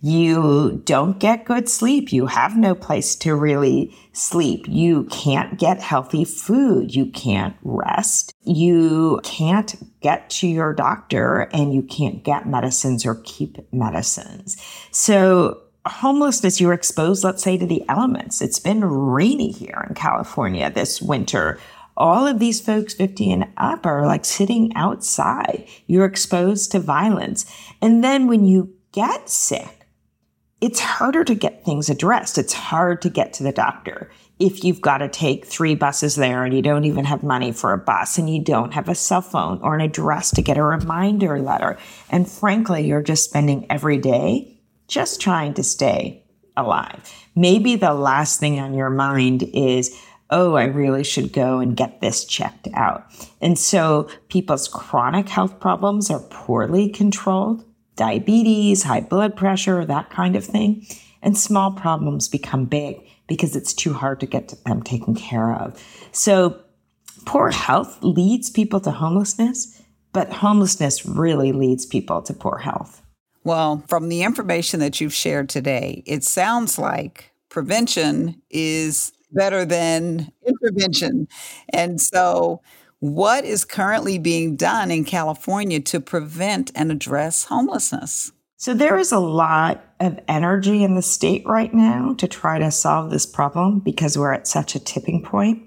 You 0.00 0.82
don't 0.84 1.18
get 1.18 1.46
good 1.46 1.66
sleep. 1.68 2.12
You 2.12 2.26
have 2.26 2.58
no 2.58 2.74
place 2.74 3.16
to 3.16 3.34
really 3.34 3.96
sleep. 4.12 4.66
You 4.68 5.04
can't 5.04 5.58
get 5.58 5.80
healthy 5.80 6.26
food. 6.26 6.94
You 6.94 7.06
can't 7.06 7.56
rest. 7.62 8.34
You 8.42 9.20
can't 9.24 9.74
get 10.02 10.28
to 10.30 10.46
your 10.46 10.74
doctor 10.74 11.48
and 11.54 11.72
you 11.72 11.82
can't 11.82 12.22
get 12.22 12.46
medicines 12.46 13.06
or 13.06 13.22
keep 13.24 13.56
medicines. 13.72 14.62
So 14.90 15.62
homelessness, 15.86 16.60
you're 16.60 16.72
exposed, 16.72 17.24
let's 17.24 17.42
say, 17.42 17.56
to 17.56 17.66
the 17.66 17.82
elements. 17.88 18.40
It's 18.42 18.58
been 18.58 18.84
rainy 18.84 19.52
here 19.52 19.86
in 19.88 19.94
California 19.94 20.70
this 20.70 21.00
winter. 21.00 21.58
All 21.96 22.26
of 22.26 22.38
these 22.38 22.60
folks 22.60 22.94
50 22.94 23.32
and 23.32 23.46
up 23.56 23.86
are 23.86 24.06
like 24.06 24.24
sitting 24.24 24.72
outside. 24.74 25.66
You're 25.86 26.04
exposed 26.04 26.72
to 26.72 26.80
violence. 26.80 27.46
And 27.80 28.02
then 28.02 28.26
when 28.26 28.44
you 28.44 28.74
get 28.92 29.28
sick, 29.28 29.86
it's 30.60 30.80
harder 30.80 31.24
to 31.24 31.34
get 31.34 31.64
things 31.64 31.90
addressed. 31.90 32.38
It's 32.38 32.52
hard 32.52 33.02
to 33.02 33.10
get 33.10 33.32
to 33.34 33.42
the 33.42 33.52
doctor 33.52 34.10
if 34.38 34.64
you've 34.64 34.80
got 34.80 34.98
to 34.98 35.08
take 35.08 35.46
three 35.46 35.74
buses 35.74 36.16
there 36.16 36.44
and 36.44 36.54
you 36.54 36.62
don't 36.62 36.84
even 36.84 37.04
have 37.04 37.22
money 37.22 37.52
for 37.52 37.72
a 37.72 37.78
bus 37.78 38.18
and 38.18 38.28
you 38.28 38.42
don't 38.42 38.74
have 38.74 38.88
a 38.88 38.94
cell 38.94 39.20
phone 39.20 39.60
or 39.62 39.74
an 39.74 39.80
address 39.80 40.30
to 40.32 40.42
get 40.42 40.58
a 40.58 40.62
reminder 40.62 41.38
letter. 41.38 41.78
And 42.10 42.28
frankly, 42.28 42.86
you're 42.86 43.02
just 43.02 43.24
spending 43.24 43.66
every 43.70 43.98
day 43.98 44.58
just 44.88 45.20
trying 45.20 45.54
to 45.54 45.62
stay 45.62 46.24
alive. 46.56 47.12
Maybe 47.36 47.76
the 47.76 47.94
last 47.94 48.40
thing 48.40 48.58
on 48.58 48.74
your 48.74 48.90
mind 48.90 49.44
is, 49.54 50.00
oh, 50.30 50.54
I 50.54 50.64
really 50.64 51.04
should 51.04 51.32
go 51.32 51.58
and 51.58 51.76
get 51.76 52.00
this 52.00 52.24
checked 52.24 52.68
out. 52.74 53.06
And 53.40 53.58
so 53.58 54.08
people's 54.28 54.68
chronic 54.68 55.28
health 55.28 55.60
problems 55.60 56.10
are 56.10 56.20
poorly 56.30 56.88
controlled 56.88 57.64
diabetes, 57.96 58.82
high 58.82 59.00
blood 59.00 59.36
pressure, 59.36 59.84
that 59.84 60.10
kind 60.10 60.36
of 60.36 60.44
thing. 60.44 60.86
And 61.22 61.38
small 61.38 61.72
problems 61.72 62.28
become 62.28 62.66
big 62.66 62.96
because 63.26 63.56
it's 63.56 63.72
too 63.72 63.92
hard 63.92 64.20
to 64.20 64.26
get 64.26 64.52
them 64.64 64.82
taken 64.82 65.14
care 65.14 65.54
of. 65.54 65.82
So 66.12 66.60
poor 67.24 67.50
health 67.50 67.98
leads 68.02 68.50
people 68.50 68.80
to 68.80 68.90
homelessness, 68.90 69.82
but 70.12 70.32
homelessness 70.32 71.06
really 71.06 71.52
leads 71.52 71.86
people 71.86 72.20
to 72.22 72.34
poor 72.34 72.58
health. 72.58 73.00
Well, 73.42 73.84
from 73.88 74.08
the 74.08 74.22
information 74.22 74.80
that 74.80 75.00
you've 75.00 75.14
shared 75.14 75.48
today, 75.48 76.02
it 76.06 76.24
sounds 76.24 76.78
like 76.78 77.32
prevention 77.48 78.42
is 78.50 79.12
better 79.34 79.64
than 79.64 80.30
intervention. 80.46 81.28
And 81.70 82.00
so, 82.00 82.62
what 83.00 83.44
is 83.44 83.64
currently 83.64 84.18
being 84.18 84.56
done 84.56 84.90
in 84.90 85.04
California 85.04 85.80
to 85.80 86.00
prevent 86.00 86.70
and 86.74 86.90
address 86.90 87.44
homelessness? 87.44 88.32
So, 88.56 88.72
there 88.72 88.96
is 88.96 89.12
a 89.12 89.18
lot 89.18 89.84
of 90.00 90.18
energy 90.28 90.82
in 90.82 90.94
the 90.94 91.02
state 91.02 91.44
right 91.46 91.72
now 91.72 92.14
to 92.18 92.26
try 92.26 92.58
to 92.58 92.70
solve 92.70 93.10
this 93.10 93.26
problem 93.26 93.80
because 93.80 94.16
we're 94.16 94.32
at 94.32 94.46
such 94.46 94.74
a 94.74 94.80
tipping 94.80 95.22
point. 95.22 95.62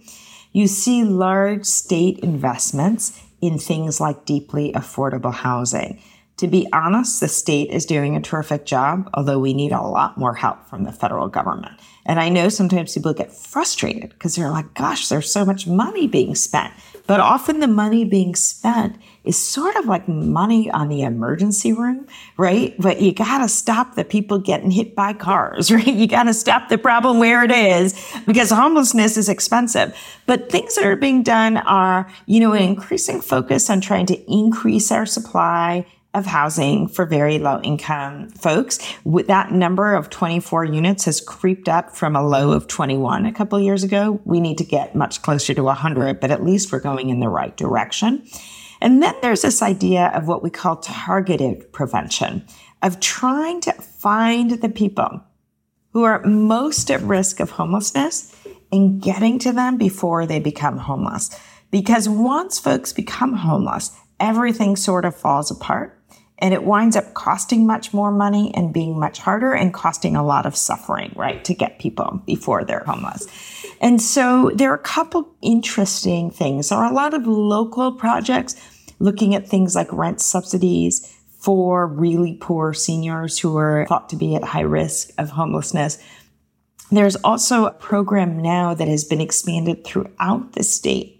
You 0.52 0.68
see 0.68 1.04
large 1.04 1.66
state 1.66 2.20
investments 2.20 3.22
in 3.42 3.60
things 3.60 4.02
like 4.02 4.26
deeply 4.26 4.72
affordable 4.74 5.34
housing. 5.34 6.02
To 6.38 6.48
be 6.48 6.68
honest, 6.72 7.20
the 7.20 7.28
state 7.28 7.72
is 7.72 7.86
doing 7.88 8.16
a 8.16 8.22
terrific 8.22 8.66
job, 8.66 9.10
although 9.16 9.40
we 9.40 9.56
need 9.56 9.72
a 9.72 9.82
lot 9.82 10.20
more 10.20 10.36
help 10.36 10.68
from 10.70 10.84
the 10.84 10.92
federal 10.92 11.28
government. 11.28 11.80
And 12.06 12.20
I 12.20 12.30
know 12.30 12.48
sometimes 12.50 12.94
people 12.94 13.14
get 13.14 13.34
frustrated 13.34 14.12
because 14.12 14.36
they're 14.36 14.52
like, 14.52 14.74
gosh, 14.76 15.10
there's 15.10 15.32
so 15.32 15.44
much 15.44 15.66
money 15.66 16.08
being 16.08 16.36
spent. 16.36 16.74
But 17.08 17.22
often 17.22 17.60
the 17.60 17.68
money 17.68 18.06
being 18.06 18.36
spent 18.36 18.98
is 19.24 19.38
sort 19.38 19.76
of 19.78 19.86
like 19.86 20.08
money 20.08 20.70
on 20.70 20.90
the 20.90 21.02
emergency 21.02 21.74
room, 21.74 22.06
right? 22.38 22.76
But 22.78 23.02
you 23.02 23.14
got 23.14 23.40
to 23.40 23.50
stop 23.50 23.96
the 23.96 24.06
people 24.06 24.38
getting 24.38 24.72
hit 24.72 24.94
by 24.94 25.14
cars, 25.14 25.72
right? 25.72 25.88
You 25.88 26.06
got 26.06 26.24
to 26.24 26.34
stop 26.34 26.70
the 26.70 26.78
problem 26.78 27.20
where 27.20 27.44
it 27.44 27.52
is 27.52 28.00
because 28.28 28.52
homelessness 28.52 29.18
is 29.18 29.28
expensive. 29.28 29.98
But 30.28 30.52
things 30.52 30.76
that 30.76 30.86
are 30.86 30.96
being 30.96 31.24
done 31.24 31.58
are, 31.58 32.12
you 32.26 32.40
know, 32.40 32.54
an 32.54 32.62
increasing 32.62 33.22
focus 33.22 33.70
on 33.70 33.82
trying 33.82 34.06
to 34.08 34.32
increase 34.32 34.92
our 34.92 35.06
supply 35.06 35.86
of 36.18 36.26
housing 36.26 36.88
for 36.88 37.06
very 37.06 37.40
low 37.40 37.62
income 37.62 38.30
folks. 38.30 38.80
With 39.04 39.28
that 39.28 39.52
number 39.52 39.94
of 39.94 40.10
24 40.10 40.66
units 40.66 41.06
has 41.06 41.22
creeped 41.22 41.70
up 41.70 41.96
from 41.96 42.16
a 42.16 42.28
low 42.28 42.52
of 42.52 42.68
21 42.68 43.26
a 43.26 43.34
couple 43.34 43.60
years 43.60 43.84
ago. 43.84 44.20
We 44.26 44.40
need 44.40 44.58
to 44.58 44.64
get 44.64 44.96
much 44.96 45.22
closer 45.22 45.54
to 45.54 45.64
100, 45.64 46.20
but 46.20 46.32
at 46.32 46.44
least 46.44 46.72
we're 46.72 46.80
going 46.80 47.10
in 47.10 47.20
the 47.20 47.30
right 47.30 47.56
direction. 47.56 48.28
And 48.82 49.02
then 49.02 49.16
there's 49.22 49.42
this 49.42 49.62
idea 49.62 50.08
of 50.14 50.28
what 50.28 50.44
we 50.44 50.50
call 50.50 50.78
targeted 50.78 51.72
prevention, 51.72 52.46
of 52.82 53.00
trying 53.00 53.62
to 53.62 53.74
find 53.74 54.52
the 54.52 54.70
people 54.70 55.24
who 55.94 56.04
are 56.04 56.24
most 56.24 56.92
at 56.92 57.02
risk 57.02 57.40
of 57.40 57.52
homelessness 57.52 58.36
and 58.72 59.02
getting 59.02 59.40
to 59.40 59.52
them 59.52 59.78
before 59.78 60.26
they 60.26 60.40
become 60.40 60.78
homeless. 60.78 61.30
Because 61.72 62.08
once 62.08 62.60
folks 62.60 62.94
become 62.94 63.34
homeless, 63.34 63.92
everything 64.20 64.76
sort 64.76 65.06
of 65.06 65.16
falls 65.16 65.50
apart 65.50 65.97
and 66.40 66.54
it 66.54 66.64
winds 66.64 66.96
up 66.96 67.14
costing 67.14 67.66
much 67.66 67.94
more 67.94 68.12
money 68.12 68.52
and 68.54 68.74
being 68.74 69.00
much 69.00 69.20
harder 69.20 69.54
and 69.54 69.74
costing 69.74 70.16
a 70.16 70.26
lot 70.26 70.46
of 70.46 70.56
suffering, 70.56 71.12
right, 71.16 71.44
to 71.46 71.54
get 71.54 71.80
people 71.80 72.22
before 72.26 72.64
they're 72.64 72.84
homeless. 72.86 73.28
And 73.82 74.02
so 74.02 74.52
there 74.54 74.72
are 74.72 74.76
a 74.76 74.80
couple 74.80 75.36
interesting 75.42 76.30
things. 76.30 76.70
There 76.70 76.78
are 76.78 76.92
a 76.92 76.96
lot 76.96 77.14
of 77.14 77.26
local 77.26 77.92
projects 77.92 78.56
looking 79.00 79.36
at 79.36 79.48
things 79.48 79.76
like 79.76 79.92
rent 79.92 80.22
subsidies 80.22 81.14
for 81.40 81.88
really 81.88 82.38
poor 82.40 82.74
seniors 82.74 83.40
who 83.40 83.58
are 83.58 83.86
thought 83.88 84.10
to 84.10 84.16
be 84.16 84.36
at 84.36 84.44
high 84.44 84.62
risk 84.62 85.12
of 85.18 85.30
homelessness. 85.30 85.98
There's 86.92 87.16
also 87.18 87.66
a 87.66 87.72
program 87.72 88.42
now 88.42 88.74
that 88.74 88.88
has 88.88 89.04
been 89.04 89.22
expanded 89.22 89.86
throughout 89.86 90.54
the 90.54 90.64
state 90.64 91.17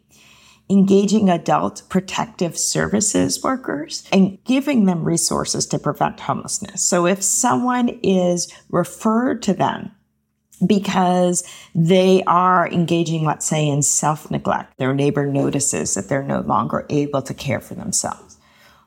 engaging 0.70 1.30
adult 1.30 1.84
protective 1.90 2.58
services 2.58 3.42
workers 3.44 4.08
and 4.12 4.38
giving 4.44 4.86
them 4.86 5.04
resources 5.04 5.66
to 5.68 5.80
prevent 5.80 6.20
homelessness. 6.20 6.84
So 6.84 7.06
if 7.06 7.24
someone 7.24 7.90
is 8.04 8.52
referred 8.70 9.42
to 9.44 9.54
them 9.54 9.92
because 10.66 11.44
they 11.76 12.24
are 12.26 12.68
engaging, 12.68 13.24
let's 13.26 13.46
say, 13.46 13.68
in 13.68 13.82
self 13.84 14.30
neglect, 14.32 14.78
their 14.78 14.94
neighbor 14.94 15.26
notices 15.28 15.94
that 15.94 16.10
they're 16.10 16.24
no 16.24 16.42
longer 16.42 16.86
able 16.90 17.22
to 17.22 17.34
care 17.34 17.60
for 17.62 17.76
themselves. 17.76 18.38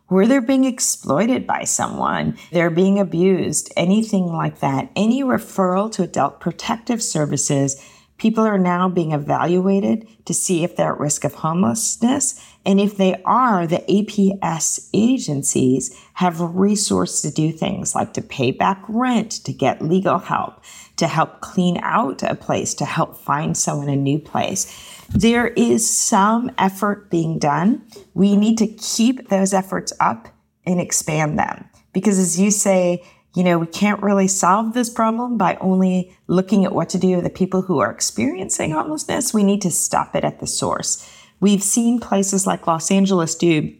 where 0.09 0.27
they're 0.27 0.41
being 0.41 0.65
exploited 0.65 1.47
by 1.47 1.63
someone, 1.63 2.37
they're 2.51 2.69
being 2.69 2.99
abused, 2.99 3.73
anything 3.77 4.27
like 4.27 4.59
that, 4.59 4.91
any 4.97 5.23
referral 5.23 5.91
to 5.93 6.03
adult 6.03 6.41
protective 6.41 7.01
services, 7.01 7.81
people 8.21 8.45
are 8.45 8.59
now 8.59 8.89
being 8.89 9.11
evaluated 9.11 10.07
to 10.27 10.33
see 10.33 10.63
if 10.63 10.77
they're 10.77 10.93
at 10.93 11.01
risk 11.01 11.25
of 11.25 11.35
homelessness. 11.35 12.41
And 12.65 12.79
if 12.79 12.97
they 12.97 13.21
are, 13.25 13.67
the 13.67 13.83
APS 13.89 14.89
agencies 14.95 15.99
have 16.15 16.41
resources 16.41 17.23
to 17.23 17.31
do 17.33 17.51
things 17.51 17.97
like 17.97 18.13
to 18.13 18.23
pay 18.23 18.53
back 18.53 18.85
rent, 18.89 19.33
to 19.45 19.53
get 19.53 19.83
legal 19.83 20.19
help, 20.19 20.63
to 20.99 21.09
help 21.09 21.41
clean 21.41 21.79
out 21.83 22.23
a 22.23 22.37
place, 22.37 22.75
to 22.75 22.85
help 22.85 23.17
find 23.17 23.57
someone 23.57 23.89
a 23.89 23.97
new 23.97 24.21
place 24.21 24.97
there 25.15 25.49
is 25.49 25.99
some 25.99 26.51
effort 26.59 27.11
being 27.11 27.39
done. 27.39 27.83
We 28.15 28.37
need 28.37 28.59
to 28.59 28.67
keep 28.67 29.29
those 29.29 29.53
efforts 29.53 29.93
up 30.01 30.29
and 30.65 30.81
expand 30.81 31.39
them. 31.39 31.69
Because 31.93 32.19
as 32.19 32.39
you 32.39 32.51
say, 32.51 33.03
you 33.35 33.45
know, 33.45 33.59
we 33.59 33.67
can't 33.67 34.03
really 34.03 34.29
solve 34.29 34.75
this 34.75 34.91
problem 34.91 35.37
by 35.37 35.57
only 35.61 36.17
looking 36.27 36.65
at 36.65 36.73
what 36.73 36.89
to 36.91 36.99
do 36.99 37.17
with 37.17 37.25
the 37.25 37.31
people 37.31 37.63
who 37.63 37.79
are 37.79 37.91
experiencing 37.91 38.73
homelessness. 38.73 39.33
We 39.33 39.45
need 39.45 39.63
to 39.63 39.71
stop 39.71 40.17
it 40.17 40.25
at 40.25 40.41
the 40.41 40.47
source. 40.47 41.09
We've 41.39 41.63
seen 41.63 42.01
places 42.01 42.47
like 42.47 42.67
Los 42.67 42.91
Angeles 42.91 43.35
do 43.35 43.75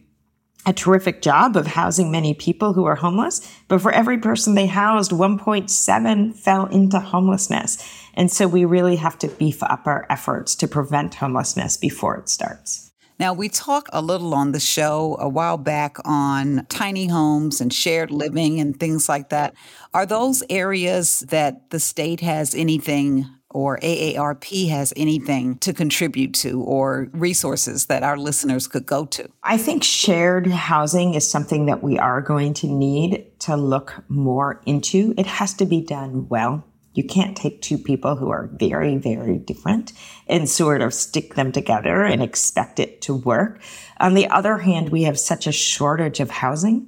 a 0.65 0.73
terrific 0.73 1.21
job 1.21 1.57
of 1.57 1.67
housing 1.67 2.11
many 2.11 2.33
people 2.33 2.73
who 2.73 2.85
are 2.85 2.95
homeless, 2.95 3.41
but 3.67 3.81
for 3.81 3.91
every 3.91 4.19
person 4.19 4.53
they 4.53 4.67
housed, 4.67 5.11
1.7 5.11 6.35
fell 6.35 6.67
into 6.67 6.99
homelessness. 6.99 7.83
And 8.13 8.31
so 8.31 8.47
we 8.47 8.65
really 8.65 8.97
have 8.97 9.17
to 9.19 9.27
beef 9.27 9.63
up 9.63 9.87
our 9.87 10.05
efforts 10.09 10.55
to 10.55 10.67
prevent 10.67 11.15
homelessness 11.15 11.77
before 11.77 12.17
it 12.17 12.29
starts. 12.29 12.90
Now, 13.21 13.33
we 13.33 13.49
talked 13.49 13.91
a 13.93 14.01
little 14.01 14.33
on 14.33 14.51
the 14.51 14.59
show 14.59 15.15
a 15.19 15.29
while 15.29 15.59
back 15.59 15.97
on 16.05 16.65
tiny 16.69 17.05
homes 17.05 17.61
and 17.61 17.71
shared 17.71 18.09
living 18.09 18.59
and 18.59 18.75
things 18.79 19.07
like 19.07 19.29
that. 19.29 19.53
Are 19.93 20.07
those 20.07 20.41
areas 20.49 21.19
that 21.29 21.69
the 21.69 21.79
state 21.79 22.21
has 22.21 22.55
anything 22.55 23.27
or 23.51 23.77
AARP 23.83 24.69
has 24.69 24.91
anything 24.95 25.59
to 25.59 25.71
contribute 25.71 26.33
to 26.33 26.63
or 26.63 27.09
resources 27.11 27.85
that 27.85 28.01
our 28.01 28.17
listeners 28.17 28.65
could 28.65 28.87
go 28.87 29.05
to? 29.05 29.29
I 29.43 29.57
think 29.57 29.83
shared 29.83 30.47
housing 30.47 31.13
is 31.13 31.29
something 31.29 31.67
that 31.67 31.83
we 31.83 31.99
are 31.99 32.21
going 32.21 32.55
to 32.55 32.67
need 32.67 33.27
to 33.41 33.55
look 33.55 34.03
more 34.07 34.63
into. 34.65 35.13
It 35.15 35.27
has 35.27 35.53
to 35.55 35.65
be 35.67 35.81
done 35.81 36.27
well. 36.27 36.65
You 36.93 37.03
can't 37.03 37.37
take 37.37 37.61
two 37.61 37.77
people 37.77 38.15
who 38.15 38.29
are 38.29 38.49
very, 38.53 38.97
very 38.97 39.37
different 39.37 39.93
and 40.27 40.49
sort 40.49 40.81
of 40.81 40.93
stick 40.93 41.35
them 41.35 41.51
together 41.51 42.03
and 42.03 42.21
expect 42.21 42.79
it 42.79 43.01
to 43.03 43.15
work. 43.15 43.61
On 43.99 44.13
the 44.13 44.27
other 44.27 44.57
hand, 44.57 44.89
we 44.89 45.03
have 45.03 45.19
such 45.19 45.47
a 45.47 45.51
shortage 45.51 46.19
of 46.19 46.29
housing 46.29 46.87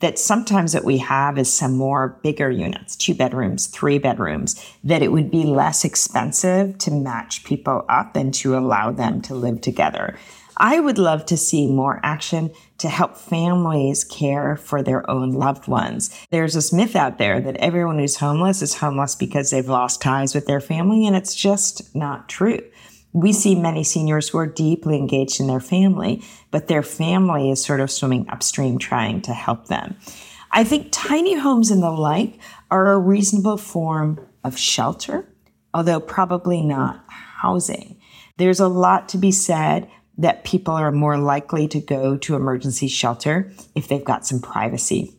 that 0.00 0.18
sometimes 0.18 0.74
what 0.74 0.84
we 0.84 0.98
have 0.98 1.38
is 1.38 1.52
some 1.52 1.76
more 1.76 2.20
bigger 2.22 2.50
units, 2.50 2.94
two 2.94 3.14
bedrooms, 3.14 3.66
three 3.66 3.98
bedrooms, 3.98 4.64
that 4.84 5.02
it 5.02 5.10
would 5.10 5.30
be 5.30 5.44
less 5.44 5.84
expensive 5.84 6.78
to 6.78 6.90
match 6.90 7.44
people 7.44 7.84
up 7.88 8.14
and 8.14 8.32
to 8.32 8.56
allow 8.56 8.92
them 8.92 9.20
to 9.22 9.34
live 9.34 9.60
together. 9.60 10.16
I 10.58 10.80
would 10.80 10.98
love 10.98 11.24
to 11.26 11.36
see 11.36 11.68
more 11.68 12.00
action 12.02 12.50
to 12.78 12.88
help 12.88 13.16
families 13.16 14.02
care 14.02 14.56
for 14.56 14.82
their 14.82 15.08
own 15.08 15.30
loved 15.30 15.68
ones. 15.68 16.10
There's 16.30 16.54
this 16.54 16.72
myth 16.72 16.96
out 16.96 17.18
there 17.18 17.40
that 17.40 17.56
everyone 17.58 18.00
who's 18.00 18.16
homeless 18.16 18.60
is 18.60 18.74
homeless 18.74 19.14
because 19.14 19.50
they've 19.50 19.68
lost 19.68 20.02
ties 20.02 20.34
with 20.34 20.46
their 20.46 20.60
family, 20.60 21.06
and 21.06 21.14
it's 21.14 21.34
just 21.34 21.94
not 21.94 22.28
true. 22.28 22.60
We 23.12 23.32
see 23.32 23.54
many 23.54 23.84
seniors 23.84 24.28
who 24.28 24.38
are 24.38 24.46
deeply 24.46 24.96
engaged 24.96 25.40
in 25.40 25.46
their 25.46 25.60
family, 25.60 26.22
but 26.50 26.66
their 26.66 26.82
family 26.82 27.50
is 27.50 27.64
sort 27.64 27.80
of 27.80 27.90
swimming 27.90 28.28
upstream 28.28 28.78
trying 28.78 29.22
to 29.22 29.32
help 29.32 29.68
them. 29.68 29.96
I 30.50 30.64
think 30.64 30.88
tiny 30.90 31.38
homes 31.38 31.70
and 31.70 31.82
the 31.82 31.90
like 31.90 32.38
are 32.70 32.92
a 32.92 32.98
reasonable 32.98 33.58
form 33.58 34.26
of 34.44 34.58
shelter, 34.58 35.28
although 35.72 36.00
probably 36.00 36.62
not 36.62 37.04
housing. 37.08 38.00
There's 38.38 38.60
a 38.60 38.68
lot 38.68 39.08
to 39.10 39.18
be 39.18 39.32
said 39.32 39.88
that 40.18 40.44
people 40.44 40.74
are 40.74 40.92
more 40.92 41.16
likely 41.16 41.68
to 41.68 41.80
go 41.80 42.16
to 42.18 42.34
emergency 42.34 42.88
shelter 42.88 43.50
if 43.74 43.88
they've 43.88 44.04
got 44.04 44.26
some 44.26 44.40
privacy, 44.40 45.14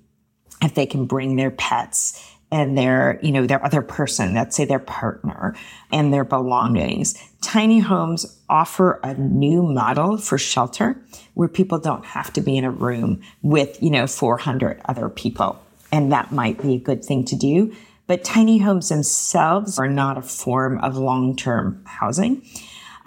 if 0.61 0.75
they 0.75 0.85
can 0.85 1.05
bring 1.05 1.35
their 1.35 1.51
pets 1.51 2.35
and 2.51 2.77
their, 2.77 3.19
you 3.21 3.31
know, 3.31 3.45
their 3.45 3.63
other 3.63 3.81
person, 3.81 4.33
let's 4.33 4.55
say 4.55 4.65
their 4.65 4.79
partner 4.79 5.55
and 5.91 6.13
their 6.13 6.23
belongings. 6.23 7.15
Tiny 7.41 7.79
homes 7.79 8.39
offer 8.49 8.99
a 9.03 9.13
new 9.13 9.61
model 9.63 10.17
for 10.17 10.37
shelter 10.37 11.01
where 11.35 11.47
people 11.47 11.79
don't 11.79 12.05
have 12.05 12.33
to 12.33 12.41
be 12.41 12.57
in 12.57 12.65
a 12.65 12.71
room 12.71 13.21
with, 13.41 13.81
you 13.81 13.89
know, 13.89 14.07
400 14.07 14.81
other 14.85 15.09
people. 15.09 15.61
And 15.91 16.11
that 16.11 16.31
might 16.31 16.61
be 16.61 16.75
a 16.75 16.79
good 16.79 17.05
thing 17.05 17.23
to 17.25 17.35
do. 17.35 17.73
But 18.07 18.23
tiny 18.23 18.57
homes 18.57 18.89
themselves 18.89 19.77
are 19.77 19.87
not 19.87 20.17
a 20.17 20.23
form 20.23 20.79
of 20.79 20.97
long-term 20.97 21.83
housing. 21.85 22.43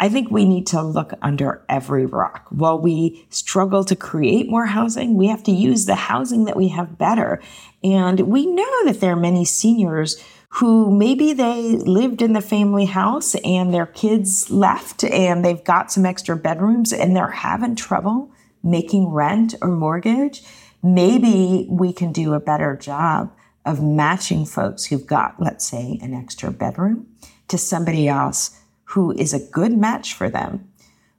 I 0.03 0.09
think 0.09 0.33
we 0.33 0.45
need 0.45 0.67
to 0.67 0.83
look 0.83 1.13
under 1.23 1.65
every 1.69 2.07
rock. 2.07 2.49
While 2.51 2.81
we 2.81 3.25
struggle 3.31 3.85
to 3.85 3.95
create 3.95 4.51
more 4.51 4.67
housing, 4.67 5.15
we 5.15 5.29
have 5.29 5.45
to 5.45 5.53
use 5.53 5.87
the 5.87 5.95
housing 5.95 6.47
that 6.47 6.57
we 6.57 6.71
have 6.71 6.99
better. 6.99 7.41
And 7.85 8.19
we 8.19 8.45
know 8.45 8.85
that 8.87 8.99
there 8.99 9.13
are 9.13 9.17
many 9.17 9.45
seniors 9.45 10.21
who 10.49 10.91
maybe 10.91 11.33
they 11.35 11.77
lived 11.77 12.21
in 12.21 12.33
the 12.33 12.41
family 12.41 12.87
house 12.87 13.37
and 13.45 13.73
their 13.73 13.87
kids 13.87 14.51
left 14.51 15.05
and 15.05 15.45
they've 15.45 15.63
got 15.63 15.93
some 15.93 16.05
extra 16.05 16.35
bedrooms 16.37 16.93
and 16.93 17.15
they're 17.15 17.29
having 17.29 17.77
trouble 17.77 18.33
making 18.61 19.07
rent 19.07 19.55
or 19.63 19.69
mortgage. 19.69 20.43
Maybe 20.83 21.69
we 21.71 21.93
can 21.93 22.11
do 22.11 22.35
a 22.35 22.41
better 22.41 22.77
job 22.77 23.33
of 23.65 23.81
matching 23.81 24.47
folks 24.47 24.87
who've 24.87 25.07
got, 25.07 25.37
let's 25.39 25.65
say, 25.65 26.01
an 26.03 26.13
extra 26.13 26.51
bedroom 26.51 27.07
to 27.47 27.57
somebody 27.57 28.09
else 28.09 28.59
who 28.93 29.11
is 29.13 29.33
a 29.33 29.39
good 29.51 29.73
match 29.73 30.13
for 30.13 30.29
them, 30.29 30.69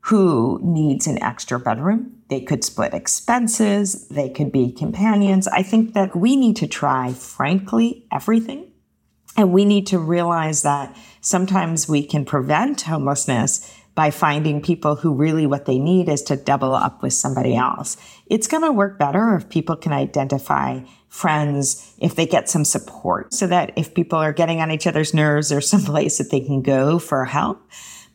who 0.01 0.59
needs 0.63 1.07
an 1.07 1.21
extra 1.23 1.59
bedroom. 1.59 2.11
They 2.27 2.39
could 2.39 2.63
split 2.63 2.93
expenses, 2.93 4.07
they 4.09 4.29
could 4.29 4.51
be 4.51 4.71
companions. 4.71 5.47
I 5.47 5.63
think 5.63 5.93
that 5.93 6.15
we 6.15 6.35
need 6.35 6.55
to 6.57 6.67
try, 6.67 7.13
frankly, 7.13 8.05
everything. 8.11 8.71
And 9.35 9.51
we 9.51 9.65
need 9.65 9.87
to 9.87 9.97
realize 9.97 10.61
that 10.61 10.95
sometimes 11.21 11.89
we 11.89 12.05
can 12.05 12.25
prevent 12.25 12.81
homelessness 12.81 13.73
by 13.95 14.11
finding 14.11 14.61
people 14.61 14.95
who 14.95 15.13
really 15.13 15.47
what 15.47 15.65
they 15.65 15.79
need 15.79 16.09
is 16.09 16.21
to 16.23 16.35
double 16.35 16.75
up 16.75 17.01
with 17.01 17.13
somebody 17.13 17.55
else. 17.55 17.97
It's 18.27 18.47
going 18.47 18.63
to 18.63 18.71
work 18.71 18.99
better 18.99 19.35
if 19.35 19.49
people 19.49 19.75
can 19.75 19.93
identify 19.93 20.81
friends, 21.13 21.93
if 21.99 22.15
they 22.15 22.25
get 22.25 22.49
some 22.49 22.65
support 22.65 23.31
so 23.31 23.45
that 23.45 23.71
if 23.75 23.93
people 23.93 24.17
are 24.17 24.33
getting 24.33 24.61
on 24.61 24.71
each 24.71 24.87
other's 24.87 25.13
nerves, 25.13 25.49
there's 25.49 25.69
some 25.69 25.83
place 25.85 26.17
that 26.17 26.31
they 26.31 26.39
can 26.39 26.63
go 26.63 26.97
for 26.97 27.23
help. 27.23 27.61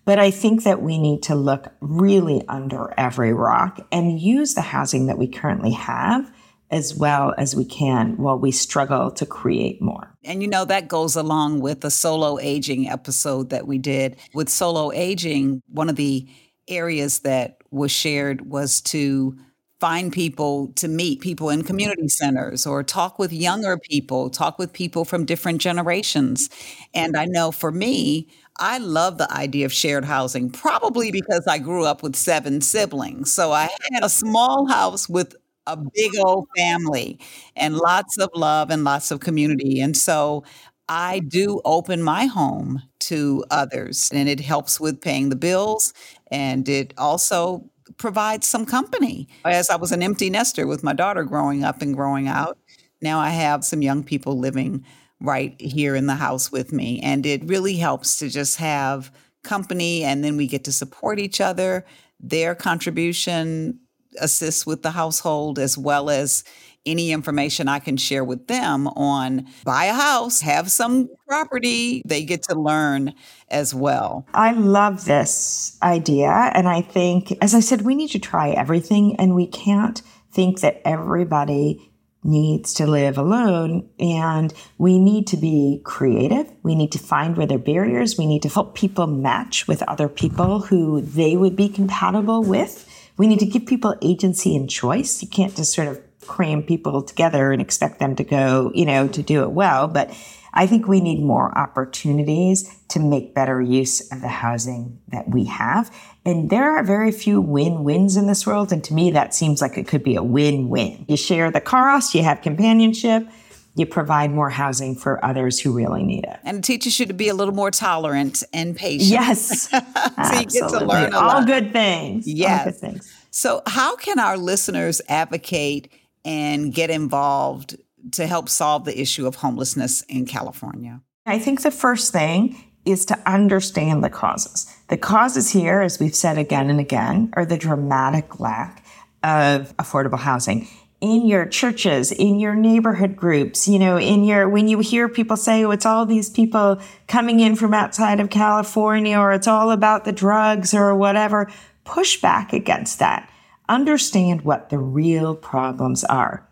But 0.05 0.19
I 0.19 0.33
think 0.33 0.65
that 0.65 0.83
we 0.83 0.99
need 0.99 1.23
to 1.25 1.37
look 1.37 1.73
really 1.81 2.43
under 2.49 2.93
every 2.99 3.33
rock 3.33 3.87
and 3.93 4.19
use 4.19 4.55
the 4.55 4.63
housing 4.63 5.07
that 5.07 5.17
we 5.17 5.29
currently 5.29 5.71
have 5.73 6.29
as 6.73 6.93
well 6.93 7.35
as 7.39 7.55
we 7.55 7.65
can 7.65 8.17
while 8.17 8.39
we 8.39 8.51
struggle 8.51 9.13
to 9.13 9.25
create 9.25 9.81
more. 9.81 10.13
And 10.25 10.43
you 10.43 10.49
know, 10.49 10.65
that 10.65 10.89
goes 10.89 11.15
along 11.15 11.61
with 11.61 11.83
the 11.83 11.93
solo 11.93 12.39
aging 12.41 12.89
episode 12.89 13.51
that 13.51 13.69
we 13.69 13.79
did. 13.79 14.17
With 14.35 14.49
solo 14.49 14.91
aging, 14.93 15.63
one 15.69 15.89
of 15.89 15.95
the 15.95 16.29
areas 16.67 17.21
that 17.21 17.59
was 17.71 17.93
shared 17.93 18.51
was 18.51 18.81
to 18.81 19.39
find 19.81 20.13
people 20.13 20.73
to 20.75 20.89
meet 20.89 21.21
people 21.21 21.51
in 21.51 21.63
community 21.63 22.09
centers 22.09 22.67
or 22.67 22.83
talk 22.83 23.19
with 23.19 23.33
younger 23.33 23.79
people, 23.79 24.29
talk 24.29 24.59
with 24.59 24.73
people 24.73 25.05
from 25.05 25.25
different 25.25 25.61
generations. 25.61 26.51
And 26.95 27.17
I 27.17 27.27
know 27.27 27.53
for 27.53 27.71
me, 27.71 28.29
I 28.59 28.79
love 28.79 29.19
the 29.19 29.33
idea 29.33 29.67
of 29.67 29.73
shared 29.73 30.05
housing, 30.05 30.51
probably 30.51 31.13
because 31.13 31.47
I 31.47 31.59
grew 31.59 31.85
up 31.85 32.03
with 32.03 32.17
seven 32.17 32.61
siblings. 32.61 33.33
So 33.33 33.53
I 33.53 33.69
had 33.93 34.05
a 34.05 34.09
small 34.09 34.67
house 34.69 35.09
with 35.09 35.37
a 35.67 35.77
big 35.77 36.13
old 36.25 36.49
family 36.57 37.21
and 37.55 37.77
lots 37.77 38.19
of 38.19 38.31
love 38.35 38.71
and 38.71 38.83
lots 38.85 39.11
of 39.11 39.21
community. 39.21 39.81
And 39.81 39.97
so 39.97 40.43
I 40.89 41.21
do 41.21 41.61
open 41.65 42.03
my 42.03 42.25
home 42.25 42.83
to 43.01 43.45
others 43.51 44.11
and 44.13 44.29
it 44.29 44.41
helps 44.41 44.81
with 44.81 45.01
paying 45.01 45.29
the 45.29 45.37
bills 45.37 45.93
and 46.31 46.69
it 46.69 46.95
also 46.97 47.65
provides 47.97 48.47
some 48.47 48.67
company. 48.67 49.29
As 49.45 49.71
I 49.71 49.77
was 49.77 49.93
an 49.93 50.03
empty 50.03 50.31
nester 50.31 50.67
with 50.67 50.83
my 50.83 50.93
daughter 50.93 51.25
growing 51.25 51.65
up 51.65 51.83
and 51.83 51.95
growing 51.95 52.29
out, 52.29 52.59
now 53.01 53.19
I 53.19 53.31
have 53.31 53.65
some 53.65 53.83
young 53.83 54.03
people 54.03 54.39
living 54.39 54.85
right 55.21 55.61
here 55.61 55.95
in 55.95 56.07
the 56.07 56.15
house 56.15 56.53
with 56.53 56.73
me. 56.73 57.01
And 57.01 57.27
it 57.27 57.45
really 57.45 57.77
helps 57.77 58.19
to 58.19 58.29
just 58.29 58.57
have 58.57 59.13
company 59.43 60.05
and 60.05 60.23
then 60.23 60.37
we 60.37 60.47
get 60.47 60.65
to 60.65 60.73
support 60.73 61.19
each 61.19 61.41
other. 61.41 61.85
Their 62.21 62.55
contribution 62.55 63.81
assists 64.21 64.67
with 64.67 64.83
the 64.83 64.91
household 64.91 65.59
as 65.59 65.79
well 65.79 66.11
as 66.11 66.45
any 66.91 67.13
information 67.13 67.69
I 67.69 67.79
can 67.79 67.97
share 67.97 68.25
with 68.25 68.47
them 68.47 68.89
on 68.89 69.47
buy 69.65 69.85
a 69.85 69.95
house, 69.95 70.41
have 70.41 70.71
some 70.71 71.09
property, 71.27 72.03
they 72.05 72.25
get 72.25 72.43
to 72.45 72.59
learn 72.59 73.15
as 73.49 73.75
well. 73.75 74.27
I 74.35 74.53
love 74.53 75.05
this 75.05 75.77
idea. 75.83 76.31
And 76.31 76.69
I 76.69 76.83
think, 76.83 77.37
as 77.43 77.55
I 77.55 77.61
said, 77.61 77.83
we 77.83 77.95
need 77.95 78.11
to 78.11 78.19
try 78.19 78.51
everything 78.51 79.17
and 79.17 79.35
we 79.35 79.47
can't 79.47 80.01
think 80.33 80.61
that 80.61 80.81
everybody 80.85 81.89
needs 82.25 82.75
to 82.75 82.87
live 82.87 83.17
alone 83.17 83.89
and 83.99 84.53
we 84.77 84.99
need 84.99 85.27
to 85.29 85.37
be 85.37 85.81
creative. 85.85 86.51
We 86.63 86.75
need 86.75 86.93
to 86.93 86.99
find 86.99 87.37
where 87.37 87.47
there 87.47 87.57
are 87.59 87.61
barriers. 87.61 88.19
We 88.19 88.27
need 88.27 88.43
to 88.43 88.49
help 88.49 88.75
people 88.75 89.07
match 89.07 89.69
with 89.69 89.83
other 89.85 90.09
people 90.09 90.61
who 90.61 91.01
they 91.01 91.37
would 91.37 91.57
be 91.57 91.69
compatible 91.69 92.43
with. 92.43 92.89
We 93.17 93.27
need 93.27 93.41
to 93.41 93.47
give 93.47 93.67
people 93.67 93.97
agency 94.03 94.55
and 94.57 94.69
choice. 94.69 95.23
You 95.23 95.29
can't 95.29 95.57
just 95.57 95.73
sort 95.73 95.89
of 95.89 96.01
cram 96.29 96.63
people 96.63 97.03
together 97.03 97.51
and 97.51 97.61
expect 97.61 97.99
them 97.99 98.15
to 98.17 98.25
go, 98.25 98.71
you 98.75 98.85
know, 98.85 99.09
to 99.09 99.23
do 99.23 99.43
it 99.43 99.51
well. 99.51 99.89
But 99.89 100.15
I 100.55 100.67
think 100.67 100.87
we 100.87 101.01
need 101.01 101.23
more 101.23 101.57
opportunities 101.57 102.75
to 102.89 103.01
make 103.01 103.35
better 103.35 103.61
use 103.61 104.01
of 104.13 104.21
the 104.21 104.29
housing 104.29 104.99
that 105.09 105.29
we 105.29 105.45
have. 105.45 105.95
And 106.25 106.51
there 106.51 106.77
are 106.77 106.83
very 106.83 107.13
few 107.13 107.41
win 107.41 107.85
wins 107.85 108.17
in 108.17 108.27
this 108.27 108.47
world. 108.47 108.73
And 108.73 108.83
to 108.85 108.95
me, 108.95 109.11
that 109.13 109.35
seems 109.35 109.61
like 109.61 109.77
it 109.77 109.87
could 109.87 110.03
be 110.03 110.17
a 110.17 110.23
win 110.23 110.69
win. 110.69 111.05
You 111.09 111.17
share 111.17 111.51
the 111.51 111.61
cost, 111.61 112.15
you 112.15 112.23
have 112.23 112.43
companionship, 112.43 113.29
you 113.75 113.87
provide 113.87 114.33
more 114.33 114.51
housing 114.51 114.97
for 114.97 115.25
others 115.25 115.61
who 115.61 115.73
really 115.73 116.03
need 116.03 116.25
it. 116.25 116.39
And 116.45 116.65
teachers 116.65 116.93
should 116.93 117.17
be 117.17 117.29
a 117.29 117.35
little 117.35 117.55
more 117.55 117.71
tolerant 117.71 118.43
and 118.53 118.77
patient. 118.77 119.11
Yes. 119.11 119.69
so 119.71 119.79
you 119.79 120.47
get 120.47 120.69
to 120.71 120.85
learn 120.85 121.15
all 121.15 121.45
good 121.45 121.73
things. 121.73 122.27
Yes. 122.27 122.61
All 122.61 122.73
good 122.73 122.81
things. 122.81 123.15
So, 123.31 123.63
how 123.67 123.95
can 123.95 124.19
our 124.19 124.37
listeners 124.37 125.01
advocate 125.09 125.93
and 126.29 126.75
get 126.75 126.91
involved 126.91 127.77
to 128.13 128.27
help 128.27 128.51
solve 128.51 128.85
the 128.85 129.01
issue 129.01 129.27
of 129.27 129.37
homelessness 129.37 130.03
in 130.03 130.27
California? 130.27 131.01
I 131.25 131.39
think 131.39 131.63
the 131.63 131.71
first 131.71 132.13
thing 132.13 132.57
is 132.85 133.07
to 133.07 133.19
understand 133.27 134.05
the 134.05 134.11
causes. 134.11 134.73
The 134.89 134.99
causes 134.99 135.51
here, 135.51 135.81
as 135.81 135.99
we've 135.99 136.15
said 136.15 136.37
again 136.37 136.69
and 136.69 136.81
again, 136.81 137.31
are 137.33 137.47
the 137.47 137.57
dramatic 137.57 138.39
lack 138.39 138.85
of 139.23 139.75
affordable 139.79 140.19
housing 140.19 140.69
in 141.01 141.27
your 141.27 141.47
churches, 141.47 142.13
in 142.13 142.39
your 142.39 142.55
neighborhood 142.55 143.17
groups, 143.17 143.67
you 143.67 143.79
know, 143.79 143.99
in 143.99 144.25
your, 144.25 144.49
when 144.49 144.69
you 144.69 144.81
hear 144.81 145.09
people 145.09 145.37
say, 145.37 145.65
oh, 145.65 145.71
it's 145.71 145.87
all 145.87 146.05
these 146.05 146.29
people 146.29 146.81
coming 147.07 147.41
in 147.41 147.57
from 147.57 147.73
outside 147.73 148.21
of 148.21 148.31
California 148.31 149.17
or 149.17 149.33
it's 149.33 149.47
all 149.47 149.71
about 149.71 150.05
the 150.05 150.13
drugs 150.13 150.75
or 150.75 150.95
whatever, 150.95 151.51
push 151.85 152.21
back 152.21 152.53
against 152.53 152.99
that. 152.99 153.31
Understand 153.69 154.43
what 154.43 154.71
the 154.71 154.79
real 154.79 155.35
problems 155.35 156.05
are. 156.05 156.49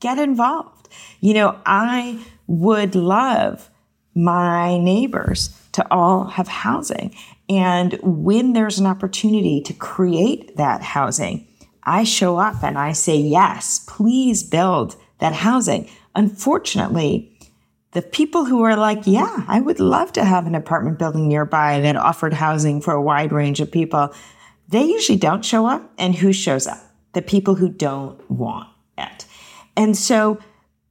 Get 0.00 0.18
involved. 0.18 0.88
You 1.20 1.34
know, 1.34 1.58
I 1.64 2.24
would 2.46 2.94
love 2.94 3.70
my 4.14 4.78
neighbors 4.78 5.58
to 5.72 5.86
all 5.90 6.24
have 6.24 6.48
housing. 6.48 7.14
And 7.48 7.98
when 8.02 8.52
there's 8.54 8.78
an 8.78 8.86
opportunity 8.86 9.60
to 9.62 9.72
create 9.72 10.56
that 10.56 10.82
housing, 10.82 11.46
I 11.82 12.04
show 12.04 12.38
up 12.38 12.64
and 12.64 12.76
I 12.76 12.92
say, 12.92 13.16
yes, 13.16 13.84
please 13.86 14.42
build 14.42 14.96
that 15.18 15.34
housing. 15.34 15.88
Unfortunately, 16.14 17.32
the 17.92 18.02
people 18.02 18.44
who 18.44 18.62
are 18.62 18.76
like, 18.76 19.06
yeah, 19.06 19.44
I 19.46 19.60
would 19.60 19.80
love 19.80 20.12
to 20.14 20.24
have 20.24 20.46
an 20.46 20.54
apartment 20.54 20.98
building 20.98 21.28
nearby 21.28 21.80
that 21.80 21.96
offered 21.96 22.34
housing 22.34 22.80
for 22.80 22.92
a 22.92 23.00
wide 23.00 23.32
range 23.32 23.60
of 23.60 23.70
people, 23.70 24.12
they 24.68 24.84
usually 24.84 25.18
don't 25.18 25.44
show 25.44 25.66
up. 25.66 25.92
And 25.98 26.14
who 26.14 26.32
shows 26.32 26.66
up? 26.66 26.82
The 27.12 27.22
people 27.22 27.54
who 27.54 27.68
don't 27.68 28.30
want 28.30 28.68
it. 28.98 29.26
And 29.76 29.96
so 29.96 30.38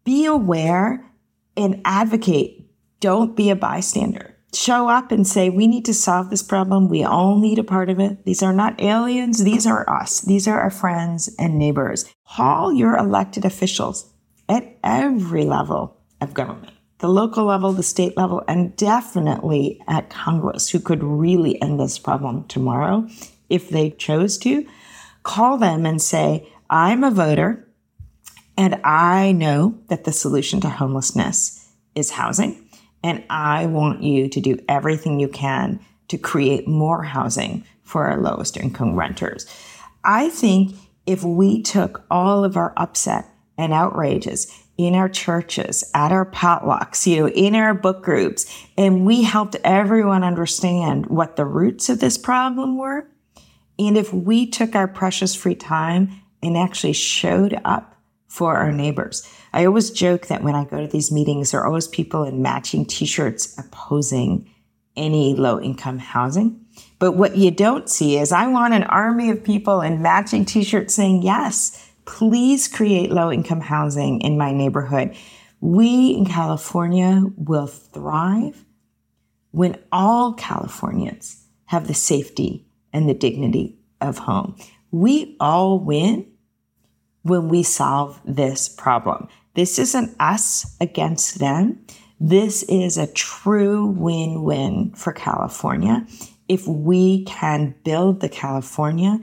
be 0.03 0.25
aware 0.25 1.05
and 1.57 1.81
advocate. 1.85 2.69
Don't 2.99 3.35
be 3.35 3.49
a 3.49 3.55
bystander 3.55 4.35
show 4.55 4.89
up 4.89 5.11
and 5.11 5.27
say, 5.27 5.49
we 5.49 5.67
need 5.67 5.85
to 5.85 5.93
solve 5.93 6.29
this 6.29 6.43
problem. 6.43 6.89
We 6.89 7.03
all 7.03 7.37
need 7.37 7.59
a 7.59 7.63
part 7.63 7.89
of 7.89 7.99
it. 7.99 8.25
These 8.25 8.41
are 8.41 8.53
not 8.53 8.81
aliens. 8.81 9.43
These 9.43 9.67
are 9.67 9.89
us. 9.89 10.21
These 10.21 10.47
are 10.47 10.59
our 10.59 10.71
friends 10.71 11.33
and 11.37 11.59
neighbors. 11.59 12.05
Call 12.27 12.73
your 12.73 12.95
elected 12.97 13.45
officials 13.45 14.11
at 14.49 14.77
every 14.83 15.43
level 15.43 15.97
of 16.21 16.33
government, 16.33 16.73
the 16.99 17.09
local 17.09 17.45
level, 17.45 17.73
the 17.73 17.83
state 17.83 18.15
level, 18.15 18.43
and 18.47 18.75
definitely 18.75 19.81
at 19.87 20.09
Congress, 20.09 20.69
who 20.69 20.79
could 20.79 21.03
really 21.03 21.61
end 21.61 21.79
this 21.79 21.99
problem 21.99 22.45
tomorrow 22.47 23.07
if 23.49 23.69
they 23.69 23.91
chose 23.91 24.37
to. 24.39 24.65
Call 25.23 25.57
them 25.57 25.85
and 25.85 26.01
say, 26.01 26.47
I'm 26.69 27.03
a 27.03 27.11
voter 27.11 27.65
and 28.57 28.79
I 28.83 29.31
know 29.31 29.77
that 29.87 30.05
the 30.05 30.11
solution 30.11 30.61
to 30.61 30.69
homelessness 30.69 31.73
is 31.93 32.11
housing. 32.11 32.69
And 33.03 33.23
I 33.29 33.65
want 33.65 34.01
you 34.01 34.29
to 34.29 34.41
do 34.41 34.57
everything 34.67 35.19
you 35.19 35.27
can 35.27 35.79
to 36.07 36.17
create 36.17 36.67
more 36.67 37.03
housing 37.03 37.65
for 37.83 38.05
our 38.05 38.19
lowest 38.19 38.57
income 38.57 38.95
renters. 38.95 39.45
I 40.03 40.29
think 40.29 40.75
if 41.05 41.23
we 41.23 41.61
took 41.61 42.05
all 42.09 42.43
of 42.43 42.57
our 42.57 42.73
upset 42.77 43.25
and 43.57 43.73
outrages 43.73 44.51
in 44.77 44.95
our 44.95 45.07
churches, 45.07 45.89
at 45.93 46.11
our 46.11 46.25
potlucks, 46.25 47.07
you 47.07 47.21
know, 47.21 47.29
in 47.29 47.55
our 47.55 47.73
book 47.73 48.03
groups, 48.03 48.45
and 48.77 49.05
we 49.05 49.23
helped 49.23 49.55
everyone 49.63 50.23
understand 50.23 51.05
what 51.05 51.35
the 51.35 51.45
roots 51.45 51.89
of 51.89 51.99
this 51.99 52.17
problem 52.17 52.77
were. 52.77 53.07
And 53.77 53.97
if 53.97 54.13
we 54.13 54.47
took 54.47 54.75
our 54.75 54.87
precious 54.87 55.35
free 55.35 55.55
time 55.55 56.21
and 56.41 56.57
actually 56.57 56.93
showed 56.93 57.59
up 57.65 57.95
for 58.27 58.57
our 58.57 58.71
neighbors. 58.71 59.27
I 59.53 59.65
always 59.65 59.91
joke 59.91 60.27
that 60.27 60.43
when 60.43 60.55
I 60.55 60.65
go 60.65 60.81
to 60.81 60.87
these 60.87 61.11
meetings, 61.11 61.51
there 61.51 61.61
are 61.61 61.67
always 61.67 61.87
people 61.87 62.25
in 62.25 62.41
matching 62.41 62.85
t-shirts 62.85 63.57
opposing 63.57 64.51
any 64.97 65.35
low 65.35 65.59
income 65.59 65.99
housing. 65.99 66.59
But 66.99 67.13
what 67.13 67.37
you 67.37 67.51
don't 67.51 67.89
see 67.89 68.17
is 68.17 68.33
I 68.33 68.47
want 68.47 68.73
an 68.73 68.83
army 68.83 69.29
of 69.29 69.43
people 69.43 69.79
in 69.79 70.01
matching 70.01 70.43
t-shirts 70.43 70.93
saying, 70.93 71.21
yes, 71.21 71.89
please 72.03 72.67
create 72.67 73.09
low 73.09 73.31
income 73.31 73.61
housing 73.61 74.19
in 74.19 74.37
my 74.37 74.51
neighborhood. 74.51 75.15
We 75.61 76.11
in 76.11 76.25
California 76.25 77.23
will 77.37 77.67
thrive 77.67 78.65
when 79.51 79.79
all 79.93 80.33
Californians 80.33 81.45
have 81.67 81.87
the 81.87 81.93
safety 81.93 82.64
and 82.95 83.09
the 83.09 83.13
dignity 83.13 83.77
of 83.99 84.17
home. 84.17 84.55
We 84.89 85.35
all 85.41 85.79
win 85.79 86.25
when 87.23 87.49
we 87.49 87.61
solve 87.61 88.21
this 88.23 88.69
problem. 88.69 89.27
This 89.53 89.77
isn't 89.77 90.15
us 90.19 90.75
against 90.79 91.39
them. 91.39 91.85
This 92.21 92.63
is 92.63 92.97
a 92.97 93.11
true 93.11 93.85
win 93.87 94.43
win 94.43 94.93
for 94.95 95.11
California. 95.11 96.07
If 96.47 96.65
we 96.67 97.25
can 97.25 97.75
build 97.83 98.21
the 98.21 98.29
California 98.29 99.19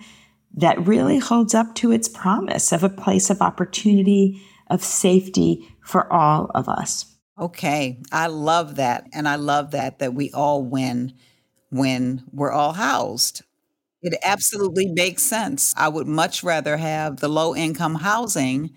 that 0.54 0.86
really 0.86 1.18
holds 1.18 1.54
up 1.54 1.74
to 1.76 1.92
its 1.92 2.08
promise 2.08 2.72
of 2.72 2.84
a 2.84 2.90
place 2.90 3.30
of 3.30 3.40
opportunity, 3.40 4.42
of 4.68 4.84
safety 4.84 5.66
for 5.80 6.12
all 6.12 6.50
of 6.54 6.68
us. 6.68 7.16
Okay, 7.38 8.02
I 8.12 8.26
love 8.26 8.76
that. 8.76 9.06
And 9.14 9.26
I 9.26 9.36
love 9.36 9.70
that, 9.70 10.00
that 10.00 10.12
we 10.12 10.30
all 10.32 10.62
win 10.62 11.14
when 11.70 12.24
we're 12.32 12.52
all 12.52 12.74
housed. 12.74 13.42
It 14.02 14.18
absolutely 14.24 14.86
makes 14.86 15.22
sense. 15.22 15.72
I 15.76 15.88
would 15.88 16.06
much 16.08 16.42
rather 16.42 16.76
have 16.76 17.18
the 17.20 17.28
low 17.28 17.54
income 17.54 17.96
housing 17.96 18.70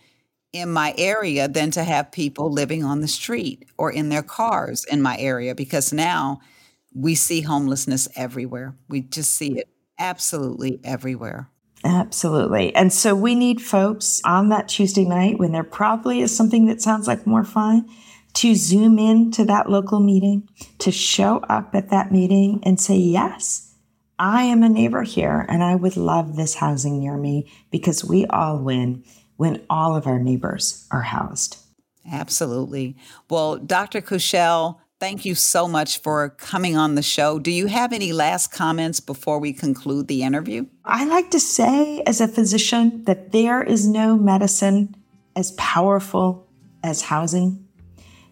in 0.53 0.71
my 0.71 0.93
area 0.97 1.47
than 1.47 1.71
to 1.71 1.83
have 1.83 2.11
people 2.11 2.51
living 2.51 2.83
on 2.83 3.01
the 3.01 3.07
street 3.07 3.65
or 3.77 3.91
in 3.91 4.09
their 4.09 4.23
cars 4.23 4.85
in 4.85 5.01
my 5.01 5.17
area 5.17 5.55
because 5.55 5.91
now 5.91 6.39
we 6.93 7.15
see 7.15 7.41
homelessness 7.41 8.07
everywhere. 8.15 8.75
We 8.87 9.01
just 9.01 9.31
see 9.35 9.57
it 9.59 9.67
absolutely 9.99 10.79
everywhere. 10.83 11.49
Absolutely. 11.83 12.73
And 12.75 12.91
so 12.91 13.13
we 13.15 13.35
need 13.35 13.61
folks 13.61 14.21
on 14.25 14.49
that 14.49 14.67
Tuesday 14.67 15.05
night 15.05 15.37
when 15.39 15.51
there 15.51 15.63
probably 15.63 16.21
is 16.21 16.35
something 16.35 16.65
that 16.67 16.81
sounds 16.81 17.07
like 17.07 17.27
more 17.27 17.43
fun 17.43 17.87
to 18.35 18.55
zoom 18.55 18.97
in 18.99 19.31
to 19.31 19.45
that 19.45 19.69
local 19.69 19.99
meeting, 19.99 20.47
to 20.79 20.91
show 20.91 21.37
up 21.49 21.73
at 21.75 21.89
that 21.89 22.11
meeting 22.11 22.59
and 22.63 22.79
say, 22.79 22.95
yes, 22.95 23.64
I 24.17 24.43
am 24.43 24.63
a 24.63 24.69
neighbor 24.69 25.03
here 25.03 25.45
and 25.49 25.63
I 25.63 25.75
would 25.75 25.97
love 25.97 26.35
this 26.35 26.55
housing 26.55 26.99
near 26.99 27.17
me 27.17 27.51
because 27.71 28.03
we 28.03 28.25
all 28.27 28.57
win 28.57 29.03
when 29.37 29.61
all 29.69 29.95
of 29.95 30.07
our 30.07 30.19
neighbors 30.19 30.87
are 30.91 31.01
housed. 31.01 31.57
Absolutely. 32.09 32.95
Well, 33.29 33.57
Dr. 33.57 34.01
Kushel, 34.01 34.77
thank 34.99 35.25
you 35.25 35.35
so 35.35 35.67
much 35.67 35.99
for 35.99 36.29
coming 36.29 36.77
on 36.77 36.95
the 36.95 37.01
show. 37.01 37.39
Do 37.39 37.51
you 37.51 37.67
have 37.67 37.91
any 37.91 38.13
last 38.13 38.51
comments 38.51 38.99
before 38.99 39.39
we 39.39 39.51
conclude 39.51 40.07
the 40.07 40.23
interview? 40.23 40.67
I 40.85 41.05
like 41.05 41.31
to 41.31 41.39
say, 41.39 42.01
as 42.05 42.21
a 42.21 42.27
physician, 42.27 43.03
that 43.05 43.31
there 43.31 43.61
is 43.63 43.87
no 43.87 44.15
medicine 44.15 44.95
as 45.35 45.51
powerful 45.53 46.47
as 46.83 47.01
housing. 47.01 47.67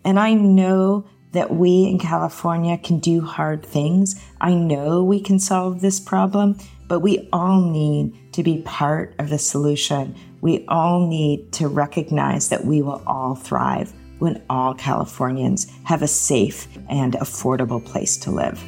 And 0.05 0.19
I 0.19 0.33
know 0.33 1.05
that 1.33 1.53
we 1.53 1.85
in 1.85 1.99
California 1.99 2.77
can 2.77 2.99
do 2.99 3.21
hard 3.21 3.65
things. 3.65 4.19
I 4.39 4.53
know 4.53 5.03
we 5.03 5.19
can 5.19 5.39
solve 5.39 5.81
this 5.81 5.99
problem, 5.99 6.57
but 6.87 6.99
we 6.99 7.27
all 7.33 7.61
need 7.61 8.33
to 8.33 8.43
be 8.43 8.61
part 8.61 9.15
of 9.19 9.29
the 9.29 9.39
solution. 9.39 10.15
We 10.41 10.65
all 10.67 11.07
need 11.07 11.51
to 11.53 11.67
recognize 11.67 12.49
that 12.49 12.65
we 12.65 12.81
will 12.81 13.01
all 13.07 13.35
thrive 13.35 13.91
when 14.19 14.43
all 14.49 14.73
Californians 14.73 15.67
have 15.85 16.01
a 16.01 16.07
safe 16.07 16.67
and 16.87 17.13
affordable 17.13 17.83
place 17.83 18.15
to 18.17 18.31
live. 18.31 18.61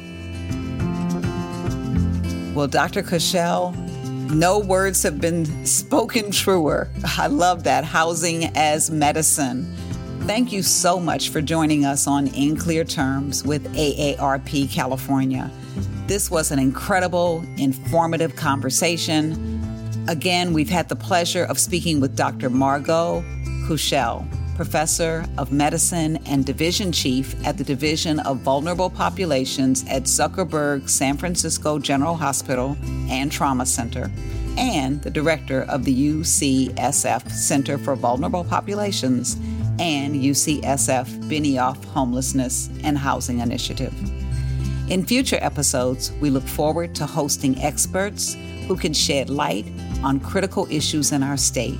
Well, 2.54 2.68
Dr. 2.68 3.02
Kushel, 3.02 3.74
No 4.30 4.58
words 4.58 5.02
have 5.04 5.20
been 5.20 5.64
spoken 5.66 6.32
truer. 6.32 6.90
I 7.16 7.28
love 7.28 7.62
that. 7.64 7.84
Housing 7.84 8.44
as 8.56 8.90
medicine. 8.90 9.72
Thank 10.26 10.50
you 10.50 10.64
so 10.64 10.98
much 10.98 11.28
for 11.28 11.40
joining 11.40 11.84
us 11.84 12.08
on 12.08 12.26
In 12.26 12.56
Clear 12.56 12.82
Terms 12.82 13.44
with 13.44 13.72
AARP 13.76 14.68
California. 14.72 15.48
This 16.08 16.32
was 16.32 16.50
an 16.50 16.58
incredible, 16.58 17.44
informative 17.58 18.34
conversation. 18.34 19.62
Again, 20.08 20.52
we've 20.52 20.68
had 20.68 20.88
the 20.88 20.96
pleasure 20.96 21.44
of 21.44 21.60
speaking 21.60 22.00
with 22.00 22.16
Dr. 22.16 22.50
Margot 22.50 23.24
Kushel, 23.68 24.26
Professor 24.56 25.24
of 25.38 25.52
Medicine 25.52 26.16
and 26.26 26.44
Division 26.44 26.90
Chief 26.90 27.36
at 27.46 27.56
the 27.56 27.64
Division 27.64 28.18
of 28.18 28.38
Vulnerable 28.38 28.90
Populations 28.90 29.84
at 29.88 30.02
Zuckerberg 30.02 30.88
San 30.88 31.16
Francisco 31.16 31.78
General 31.78 32.16
Hospital 32.16 32.76
and 33.08 33.30
Trauma 33.30 33.64
Center, 33.64 34.10
and 34.58 35.00
the 35.02 35.10
Director 35.10 35.62
of 35.62 35.84
the 35.84 36.10
UCSF 36.14 37.30
Center 37.30 37.78
for 37.78 37.94
Vulnerable 37.94 38.42
Populations 38.42 39.36
and 39.78 40.14
UCSF 40.14 41.06
Benioff 41.28 41.84
Homelessness 41.86 42.70
and 42.82 42.96
Housing 42.96 43.40
Initiative. 43.40 43.94
In 44.88 45.04
future 45.04 45.38
episodes, 45.40 46.12
we 46.20 46.30
look 46.30 46.44
forward 46.44 46.94
to 46.94 47.06
hosting 47.06 47.60
experts 47.60 48.36
who 48.66 48.76
can 48.76 48.92
shed 48.92 49.28
light 49.30 49.66
on 50.02 50.20
critical 50.20 50.66
issues 50.70 51.12
in 51.12 51.22
our 51.22 51.36
state, 51.36 51.78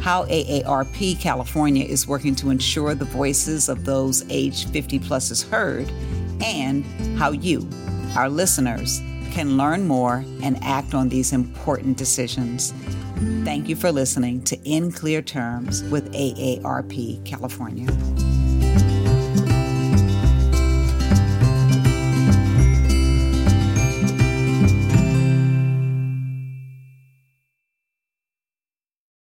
how 0.00 0.24
AARP 0.26 1.20
California 1.20 1.84
is 1.84 2.06
working 2.06 2.34
to 2.36 2.50
ensure 2.50 2.94
the 2.94 3.04
voices 3.04 3.68
of 3.68 3.84
those 3.84 4.24
aged 4.30 4.68
50 4.70 4.98
plus 5.00 5.30
is 5.30 5.42
heard, 5.42 5.90
and 6.40 6.84
how 7.18 7.30
you, 7.30 7.68
our 8.16 8.28
listeners, 8.28 9.00
can 9.32 9.56
learn 9.56 9.86
more 9.86 10.24
and 10.42 10.56
act 10.62 10.94
on 10.94 11.08
these 11.08 11.32
important 11.32 11.96
decisions. 11.96 12.72
Thank 13.44 13.68
you 13.68 13.76
for 13.76 13.90
listening 13.90 14.42
to 14.44 14.56
In 14.68 14.92
Clear 14.92 15.22
Terms 15.22 15.82
with 15.84 16.12
AARP 16.12 17.24
California. 17.24 17.86